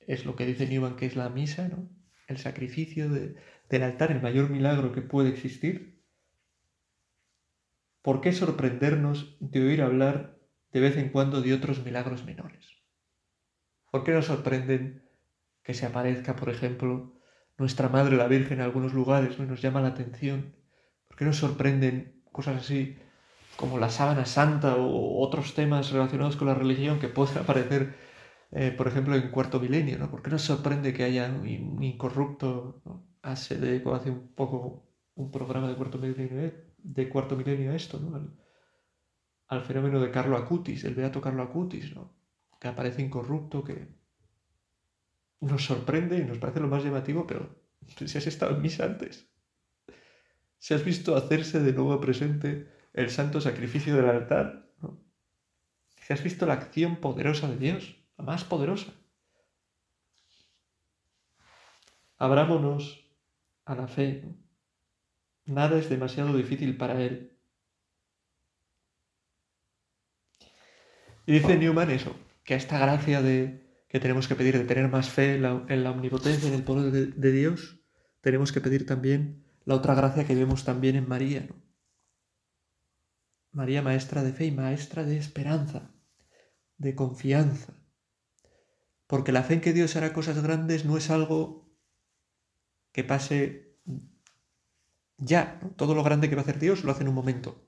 es 0.00 0.26
lo 0.26 0.34
que 0.34 0.46
dice 0.46 0.66
Newman 0.66 0.96
que 0.96 1.06
es 1.06 1.14
la 1.14 1.28
misa, 1.28 1.68
¿no? 1.68 1.88
El 2.26 2.38
sacrificio 2.38 3.08
del 3.08 3.82
altar, 3.82 4.10
el 4.10 4.22
mayor 4.22 4.50
milagro 4.50 4.92
que 4.92 5.02
puede 5.02 5.28
existir. 5.28 5.91
¿Por 8.02 8.20
qué 8.20 8.32
sorprendernos 8.32 9.36
de 9.40 9.64
oír 9.64 9.82
hablar 9.82 10.38
de 10.72 10.80
vez 10.80 10.96
en 10.96 11.10
cuando 11.10 11.40
de 11.40 11.54
otros 11.54 11.84
milagros 11.84 12.24
menores? 12.24 12.66
¿Por 13.90 14.04
qué 14.04 14.12
nos 14.12 14.26
sorprenden 14.26 15.08
que 15.62 15.74
se 15.74 15.86
aparezca, 15.86 16.36
por 16.36 16.50
ejemplo, 16.50 17.14
nuestra 17.58 17.88
Madre 17.88 18.16
la 18.16 18.26
Virgen 18.26 18.58
en 18.58 18.64
algunos 18.64 18.92
lugares 18.92 19.38
¿no? 19.38 19.44
y 19.44 19.48
nos 19.48 19.62
llama 19.62 19.80
la 19.80 19.88
atención? 19.88 20.56
¿Por 21.06 21.16
qué 21.16 21.24
nos 21.24 21.36
sorprenden 21.36 22.22
cosas 22.32 22.56
así 22.56 22.98
como 23.56 23.78
la 23.78 23.90
sábana 23.90 24.24
santa 24.24 24.76
o 24.76 25.20
otros 25.20 25.54
temas 25.54 25.92
relacionados 25.92 26.36
con 26.36 26.48
la 26.48 26.54
religión 26.54 26.98
que 26.98 27.08
pueden 27.08 27.38
aparecer 27.38 27.94
eh, 28.54 28.70
por 28.70 28.86
ejemplo, 28.86 29.16
en 29.16 29.30
Cuarto 29.30 29.58
Milenio, 29.58 29.98
¿no? 29.98 30.10
¿Por 30.10 30.22
qué 30.22 30.30
nos 30.30 30.42
sorprende 30.42 30.92
que 30.92 31.04
haya 31.04 31.26
un 31.26 31.82
incorrupto, 31.82 32.82
¿no? 32.84 33.06
hace 33.22 33.54
un 34.10 34.34
poco 34.34 34.84
un 35.14 35.30
programa 35.30 35.68
de 35.68 35.74
Cuarto 35.74 35.96
Milenio, 35.98 36.52
de 36.82 37.08
Cuarto 37.08 37.36
Milenio 37.36 37.72
a 37.72 37.76
esto, 37.76 37.98
¿no? 37.98 38.36
Al, 39.48 39.62
fenómeno 39.62 40.00
de 40.00 40.10
Carlo 40.10 40.36
Acutis, 40.36 40.84
el 40.84 40.94
beato 40.94 41.20
Carlo 41.20 41.42
Acutis, 41.42 41.94
¿no? 41.94 42.14
Que 42.58 42.68
aparece 42.68 43.02
incorrupto, 43.02 43.62
que 43.64 43.88
nos 45.40 45.64
sorprende 45.64 46.18
y 46.18 46.24
nos 46.24 46.38
parece 46.38 46.60
lo 46.60 46.68
más 46.68 46.84
llamativo, 46.84 47.26
pero 47.26 47.54
si 48.06 48.18
has 48.18 48.26
estado 48.26 48.56
en 48.56 48.62
misa 48.62 48.84
antes, 48.84 49.28
si 50.58 50.74
has 50.74 50.84
visto 50.84 51.16
hacerse 51.16 51.60
de 51.60 51.72
nuevo 51.72 52.00
presente 52.00 52.70
el 52.92 53.10
santo 53.10 53.40
sacrificio 53.40 53.96
del 53.96 54.06
altar, 54.06 54.70
si 56.00 56.12
has 56.12 56.22
visto 56.22 56.46
la 56.46 56.54
acción 56.54 56.96
poderosa 56.96 57.48
de 57.48 57.56
Dios, 57.56 57.96
la 58.18 58.24
más 58.24 58.44
poderosa. 58.44 58.92
Abrámonos 62.18 63.04
a 63.64 63.74
la 63.74 63.88
fe. 63.88 64.24
Nada 65.44 65.78
es 65.78 65.88
demasiado 65.88 66.36
difícil 66.36 66.76
para 66.76 67.02
Él. 67.02 67.32
Y 71.26 71.32
dice 71.32 71.56
Newman 71.56 71.90
eso, 71.90 72.16
que 72.44 72.54
a 72.54 72.56
esta 72.56 72.78
gracia 72.78 73.22
de 73.22 73.62
que 73.88 74.00
tenemos 74.00 74.26
que 74.26 74.34
pedir 74.34 74.56
de 74.56 74.64
tener 74.64 74.88
más 74.88 75.10
fe 75.10 75.34
en 75.34 75.42
la, 75.42 75.90
omnipotencia, 75.90 76.48
en 76.48 76.54
el 76.54 76.64
poder 76.64 76.90
de, 76.92 77.32
Dios, 77.32 77.80
tenemos 78.22 78.50
que 78.50 78.60
pedir 78.60 78.86
también 78.86 79.44
la 79.64 79.74
otra 79.74 79.94
gracia 79.94 80.26
que 80.26 80.34
vemos 80.34 80.64
también 80.64 80.96
en 80.96 81.06
María. 81.06 81.46
María 83.50 83.82
maestra 83.82 84.22
de 84.22 84.32
fe 84.32 84.46
y 84.46 84.50
maestra 84.50 85.04
de 85.04 85.18
esperanza, 85.18 85.94
de 86.78 86.94
confianza. 86.94 87.74
Porque 89.06 89.30
la 89.30 89.42
fe 89.42 89.54
en 89.54 89.60
que 89.60 89.74
Dios 89.74 89.94
hará 89.94 90.14
cosas 90.14 90.42
grandes 90.42 90.86
no 90.86 90.96
es 90.96 91.10
algo 91.10 91.70
que 92.92 93.04
pase 93.04 93.61
ya. 95.22 95.60
Todo 95.76 95.94
lo 95.94 96.02
grande 96.02 96.28
que 96.28 96.34
va 96.34 96.42
a 96.42 96.44
hacer 96.44 96.58
Dios 96.58 96.84
lo 96.84 96.92
hace 96.92 97.02
en 97.02 97.08
un 97.08 97.14
momento. 97.14 97.64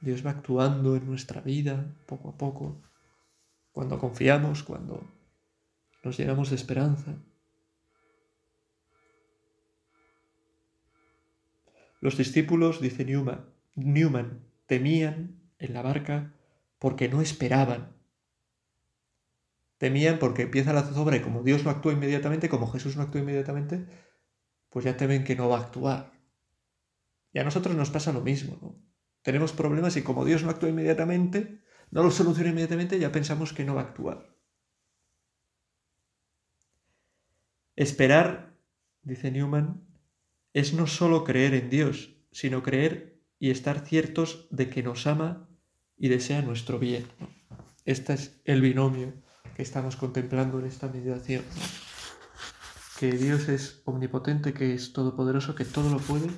Dios 0.00 0.24
va 0.24 0.30
actuando 0.30 0.96
en 0.96 1.06
nuestra 1.06 1.40
vida 1.40 1.96
poco 2.06 2.30
a 2.30 2.36
poco, 2.36 2.82
cuando 3.72 3.98
confiamos, 3.98 4.62
cuando 4.62 5.02
nos 6.04 6.16
llenamos 6.16 6.50
de 6.50 6.56
esperanza. 6.56 7.16
Los 12.00 12.16
discípulos, 12.16 12.80
dice 12.80 13.04
Newman, 13.04 13.52
Newman, 13.74 14.46
temían 14.66 15.40
en 15.58 15.74
la 15.74 15.82
barca 15.82 16.32
porque 16.78 17.08
no 17.08 17.20
esperaban. 17.20 17.96
Temían 19.78 20.18
porque 20.20 20.42
empieza 20.42 20.72
la 20.72 20.82
zozobra 20.82 21.16
y 21.16 21.20
como 21.20 21.42
Dios 21.42 21.64
no 21.64 21.70
actúa 21.70 21.92
inmediatamente, 21.92 22.48
como 22.48 22.70
Jesús 22.70 22.96
no 22.96 23.02
actúa 23.02 23.20
inmediatamente, 23.20 23.86
pues 24.70 24.84
ya 24.84 24.96
temen 24.96 25.24
que 25.24 25.34
no 25.34 25.48
va 25.48 25.58
a 25.58 25.62
actuar. 25.62 26.17
Y 27.32 27.38
a 27.38 27.44
nosotros 27.44 27.74
nos 27.76 27.90
pasa 27.90 28.12
lo 28.12 28.20
mismo. 28.20 28.82
Tenemos 29.22 29.52
problemas 29.52 29.96
y 29.96 30.02
como 30.02 30.24
Dios 30.24 30.42
no 30.42 30.50
actúa 30.50 30.70
inmediatamente, 30.70 31.62
no 31.90 32.02
lo 32.02 32.10
soluciona 32.10 32.50
inmediatamente, 32.50 32.98
ya 32.98 33.12
pensamos 33.12 33.52
que 33.52 33.64
no 33.64 33.74
va 33.74 33.82
a 33.82 33.84
actuar. 33.84 34.34
Esperar, 37.76 38.56
dice 39.02 39.30
Newman, 39.30 39.86
es 40.52 40.72
no 40.72 40.86
solo 40.86 41.24
creer 41.24 41.54
en 41.54 41.70
Dios, 41.70 42.16
sino 42.32 42.62
creer 42.62 43.22
y 43.38 43.50
estar 43.50 43.86
ciertos 43.86 44.48
de 44.50 44.68
que 44.68 44.82
nos 44.82 45.06
ama 45.06 45.48
y 45.96 46.08
desea 46.08 46.42
nuestro 46.42 46.78
bien. 46.78 47.06
Este 47.84 48.14
es 48.14 48.40
el 48.44 48.60
binomio 48.60 49.12
que 49.54 49.62
estamos 49.62 49.96
contemplando 49.96 50.58
en 50.58 50.66
esta 50.66 50.88
meditación. 50.88 51.44
Que 52.98 53.12
Dios 53.12 53.48
es 53.48 53.82
omnipotente, 53.84 54.52
que 54.52 54.74
es 54.74 54.92
todopoderoso, 54.92 55.54
que 55.54 55.64
todo 55.64 55.90
lo 55.90 55.98
puede 55.98 56.28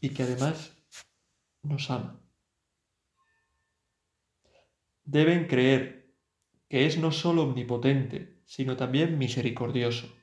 y 0.00 0.10
que 0.10 0.22
además 0.22 0.76
nos 1.62 1.90
ama. 1.90 2.20
Deben 5.04 5.46
creer 5.46 6.14
que 6.68 6.86
es 6.86 6.98
no 6.98 7.12
solo 7.12 7.42
omnipotente, 7.42 8.42
sino 8.46 8.76
también 8.76 9.18
misericordioso 9.18 10.20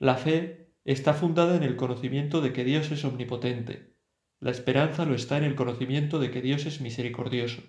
la 0.00 0.16
fe 0.16 0.72
está 0.86 1.12
fundada 1.12 1.56
en 1.56 1.62
el 1.62 1.76
conocimiento 1.76 2.40
de 2.40 2.54
que 2.54 2.64
Dios 2.64 2.90
es 2.90 3.04
omnipotente. 3.04 3.98
La 4.40 4.50
esperanza 4.50 5.04
lo 5.04 5.14
está 5.14 5.36
en 5.36 5.44
el 5.44 5.54
conocimiento 5.54 6.18
de 6.18 6.30
que 6.30 6.40
Dios 6.40 6.64
es 6.64 6.80
misericordioso. 6.80 7.62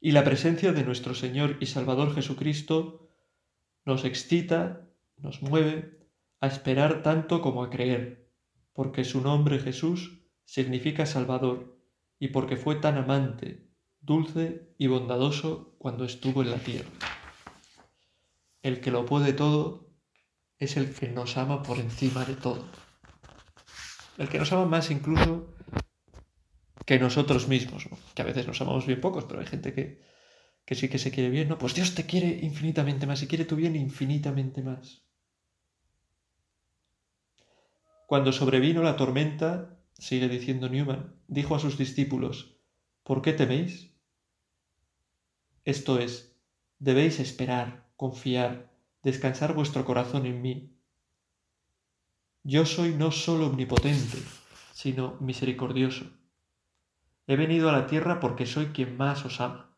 Y 0.00 0.12
la 0.12 0.24
presencia 0.24 0.72
de 0.72 0.82
nuestro 0.82 1.14
Señor 1.14 1.58
y 1.60 1.66
Salvador 1.66 2.14
Jesucristo 2.14 3.10
nos 3.84 4.06
excita, 4.06 4.88
nos 5.18 5.42
mueve 5.42 5.97
a 6.40 6.46
esperar 6.46 7.02
tanto 7.02 7.40
como 7.40 7.62
a 7.62 7.70
creer, 7.70 8.30
porque 8.72 9.04
su 9.04 9.20
nombre 9.20 9.58
Jesús 9.58 10.22
significa 10.44 11.06
Salvador 11.06 11.78
y 12.18 12.28
porque 12.28 12.56
fue 12.56 12.76
tan 12.76 12.96
amante, 12.96 13.68
dulce 14.00 14.74
y 14.78 14.86
bondadoso 14.86 15.74
cuando 15.78 16.04
estuvo 16.04 16.42
en 16.42 16.50
la 16.50 16.58
tierra 16.58 16.90
el 18.62 18.80
que 18.80 18.90
lo 18.90 19.06
puede 19.06 19.32
todo 19.32 19.88
es 20.58 20.76
el 20.76 20.92
que 20.92 21.08
nos 21.08 21.36
ama 21.36 21.62
por 21.62 21.78
encima 21.78 22.24
de 22.24 22.34
todo. 22.34 22.64
El 24.16 24.28
que 24.28 24.38
nos 24.38 24.52
ama 24.52 24.66
más 24.66 24.90
incluso 24.90 25.54
que 26.84 26.98
nosotros 26.98 27.48
mismos, 27.48 27.88
que 28.14 28.22
a 28.22 28.24
veces 28.24 28.46
nos 28.46 28.60
amamos 28.60 28.86
bien 28.86 29.00
pocos, 29.00 29.24
pero 29.24 29.40
hay 29.40 29.46
gente 29.46 29.72
que, 29.72 30.02
que 30.64 30.74
sí 30.74 30.88
que 30.88 30.98
se 30.98 31.10
quiere 31.10 31.30
bien, 31.30 31.48
¿no? 31.48 31.58
Pues 31.58 31.74
Dios 31.74 31.94
te 31.94 32.06
quiere 32.06 32.40
infinitamente 32.42 33.06
más 33.06 33.22
y 33.22 33.26
quiere 33.26 33.44
tu 33.44 33.56
bien 33.56 33.76
infinitamente 33.76 34.62
más. 34.62 35.04
Cuando 38.08 38.32
sobrevino 38.32 38.82
la 38.82 38.96
tormenta, 38.96 39.76
sigue 39.92 40.30
diciendo 40.30 40.70
Newman, 40.70 41.14
dijo 41.26 41.54
a 41.54 41.58
sus 41.58 41.76
discípulos, 41.76 42.56
¿por 43.02 43.20
qué 43.20 43.34
teméis? 43.34 43.94
Esto 45.66 45.98
es, 45.98 46.34
debéis 46.78 47.20
esperar 47.20 47.90
confiar, 47.96 48.72
descansar 49.02 49.52
vuestro 49.52 49.84
corazón 49.84 50.24
en 50.24 50.40
mí. 50.40 50.72
Yo 52.44 52.64
soy 52.64 52.94
no 52.94 53.12
solo 53.12 53.48
omnipotente, 53.48 54.16
sino 54.72 55.18
misericordioso. 55.20 56.06
He 57.26 57.36
venido 57.36 57.68
a 57.68 57.72
la 57.72 57.86
tierra 57.86 58.20
porque 58.20 58.46
soy 58.46 58.68
quien 58.68 58.96
más 58.96 59.26
os 59.26 59.38
ama. 59.42 59.76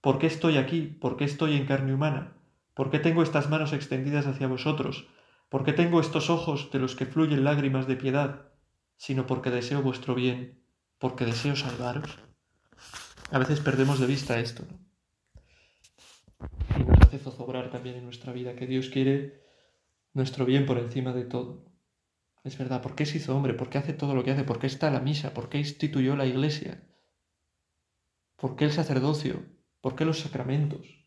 ¿Por 0.00 0.18
qué 0.18 0.26
estoy 0.26 0.56
aquí? 0.56 0.80
¿Por 0.82 1.16
qué 1.16 1.26
estoy 1.26 1.54
en 1.54 1.64
carne 1.64 1.94
humana? 1.94 2.32
¿Por 2.74 2.90
qué 2.90 2.98
tengo 2.98 3.22
estas 3.22 3.48
manos 3.48 3.72
extendidas 3.72 4.26
hacia 4.26 4.48
vosotros? 4.48 5.06
¿Por 5.52 5.64
qué 5.64 5.74
tengo 5.74 6.00
estos 6.00 6.30
ojos 6.30 6.70
de 6.72 6.78
los 6.78 6.96
que 6.96 7.04
fluyen 7.04 7.44
lágrimas 7.44 7.86
de 7.86 7.96
piedad? 7.96 8.48
Sino 8.96 9.26
porque 9.26 9.50
deseo 9.50 9.82
vuestro 9.82 10.14
bien, 10.14 10.64
porque 10.98 11.26
deseo 11.26 11.56
salvaros. 11.56 12.18
A 13.30 13.38
veces 13.38 13.60
perdemos 13.60 14.00
de 14.00 14.06
vista 14.06 14.40
esto, 14.40 14.64
y 16.78 16.84
nos 16.84 16.98
hace 17.02 17.18
zozobrar 17.18 17.70
también 17.70 17.96
en 17.96 18.04
nuestra 18.04 18.32
vida, 18.32 18.56
que 18.56 18.66
Dios 18.66 18.88
quiere 18.88 19.42
nuestro 20.14 20.46
bien 20.46 20.64
por 20.64 20.78
encima 20.78 21.12
de 21.12 21.26
todo. 21.26 21.66
Es 22.44 22.56
verdad, 22.56 22.80
¿por 22.80 22.94
qué 22.94 23.04
se 23.04 23.18
hizo 23.18 23.36
hombre? 23.36 23.52
¿Por 23.52 23.68
qué 23.68 23.76
hace 23.76 23.92
todo 23.92 24.14
lo 24.14 24.24
que 24.24 24.30
hace? 24.30 24.44
¿Por 24.44 24.58
qué 24.58 24.68
está 24.68 24.90
la 24.90 25.00
misa? 25.00 25.34
¿Por 25.34 25.50
qué 25.50 25.58
instituyó 25.58 26.16
la 26.16 26.24
iglesia? 26.24 26.82
¿Por 28.36 28.56
qué 28.56 28.64
el 28.64 28.72
sacerdocio? 28.72 29.44
¿Por 29.82 29.96
qué 29.96 30.06
los 30.06 30.20
sacramentos? 30.20 31.01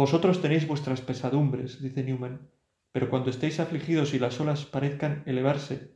Vosotros 0.00 0.40
tenéis 0.40 0.66
vuestras 0.66 1.02
pesadumbres, 1.02 1.82
dice 1.82 2.02
Newman, 2.02 2.50
pero 2.90 3.10
cuando 3.10 3.28
estéis 3.28 3.60
afligidos 3.60 4.14
y 4.14 4.18
las 4.18 4.40
olas 4.40 4.64
parezcan 4.64 5.22
elevarse 5.26 5.92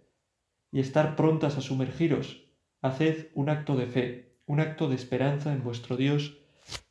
y 0.70 0.80
estar 0.80 1.16
prontas 1.16 1.56
a 1.56 1.62
sumergiros, 1.62 2.44
haced 2.82 3.30
un 3.32 3.48
acto 3.48 3.76
de 3.76 3.86
fe, 3.86 4.36
un 4.44 4.60
acto 4.60 4.90
de 4.90 4.96
esperanza 4.96 5.54
en 5.54 5.64
vuestro 5.64 5.96
Dios 5.96 6.36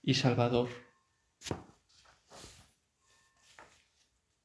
y 0.01 0.15
Salvador. 0.15 0.69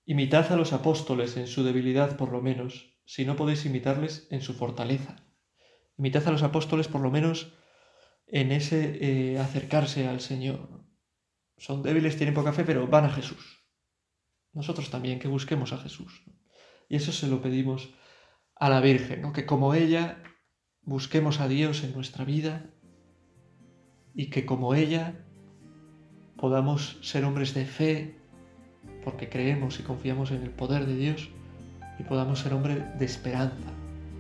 Imitad 0.05 0.53
a 0.53 0.57
los 0.57 0.75
apóstoles 0.75 1.39
en 1.39 1.47
su 1.47 1.65
debilidad 1.65 2.19
por 2.19 2.31
lo 2.31 2.43
menos, 2.43 2.99
si 3.07 3.25
no 3.25 3.35
podéis 3.35 3.65
imitarles 3.65 4.29
en 4.31 4.43
su 4.43 4.53
fortaleza. 4.53 5.17
Imitad 5.97 6.29
a 6.29 6.33
los 6.33 6.43
apóstoles 6.43 6.87
por 6.87 7.01
lo 7.01 7.11
menos 7.11 7.55
en 8.27 8.53
ese 8.53 8.99
eh, 9.01 9.39
acercarse 9.39 10.07
al 10.07 10.21
Señor. 10.21 10.88
Son 11.59 11.83
débiles, 11.83 12.17
tienen 12.17 12.35
poca 12.35 12.53
fe, 12.53 12.65
pero 12.65 12.87
van 12.87 13.05
a 13.05 13.11
Jesús. 13.11 13.65
Nosotros 14.53 14.91
también, 14.91 15.19
que 15.19 15.29
busquemos 15.29 15.73
a 15.73 15.79
Jesús. 15.79 16.25
Y 16.89 16.97
eso 16.97 17.13
se 17.13 17.27
lo 17.27 17.43
pedimos 17.43 17.91
a 18.57 18.71
la 18.71 18.81
Virgen, 18.81 19.33
que 19.33 19.47
como 19.47 19.75
ella 19.75 20.23
busquemos 20.83 21.41
a 21.41 21.49
Dios 21.49 21.85
en 21.85 21.95
nuestra 21.95 22.25
vida 22.25 22.71
y 24.15 24.31
que 24.31 24.47
como 24.47 24.75
ella 24.75 25.25
podamos 26.37 26.99
ser 27.03 27.25
hombres 27.25 27.55
de 27.55 27.67
fe 27.67 28.17
porque 29.05 29.29
creemos 29.29 29.79
y 29.79 29.83
confiamos 29.83 30.31
en 30.31 30.43
el 30.43 30.51
poder 30.51 30.87
de 30.87 30.97
Dios 30.97 31.29
y 31.99 32.05
podamos 32.05 32.41
ser 32.41 32.55
hombres 32.55 32.99
de 32.99 33.05
esperanza 33.05 33.79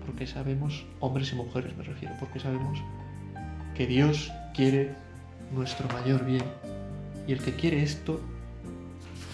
porque 0.08 0.26
sabemos, 0.26 0.86
hombres 1.00 1.32
y 1.32 1.36
mujeres 1.36 1.76
me 1.76 1.84
refiero, 1.84 2.14
porque 2.18 2.40
sabemos 2.40 2.78
que 3.74 3.86
Dios 3.86 4.32
quiere 4.54 4.94
nuestro 5.52 5.86
mayor 5.88 6.24
bien 6.24 6.44
y 7.28 7.32
el 7.32 7.40
que 7.40 7.54
quiere 7.54 7.84
esto, 7.84 8.20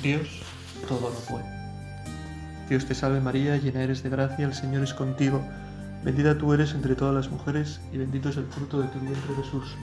Dios 0.03 0.43
todo 0.87 1.09
lo 1.09 1.19
puede. 1.21 1.47
Dios 2.69 2.85
te 2.85 2.95
salve 2.95 3.21
María, 3.21 3.57
llena 3.57 3.83
eres 3.83 4.03
de 4.03 4.11
gracia, 4.11 4.45
el 4.45 4.55
Señor 4.55 4.83
es 4.83 4.93
contigo 4.93 5.43
Bendita 6.05 6.37
tú 6.37 6.53
eres 6.53 6.75
entre 6.75 6.95
todas 6.95 7.15
las 7.15 7.31
mujeres 7.31 7.81
y 7.91 7.97
bendito 7.97 8.29
es 8.29 8.37
el 8.37 8.45
fruto 8.45 8.83
de 8.83 8.89
tu 8.89 9.01
vientre 9.01 9.35
Jesús. 9.37 9.75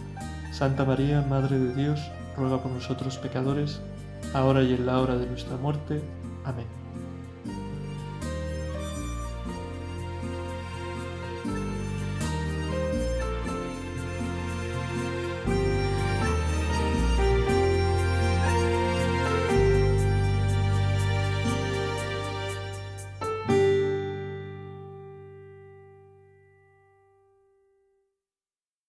Santa 0.52 0.86
María, 0.86 1.26
Madre 1.28 1.58
de 1.58 1.74
Dios, 1.74 2.00
ruega 2.38 2.62
por 2.62 2.72
nosotros 2.72 3.18
pecadores, 3.18 3.82
ahora 4.32 4.62
y 4.62 4.74
en 4.74 4.86
la 4.86 5.00
hora 5.00 5.18
de 5.18 5.26
nuestra 5.26 5.58
muerte. 5.58 6.00
Amén. 6.46 6.81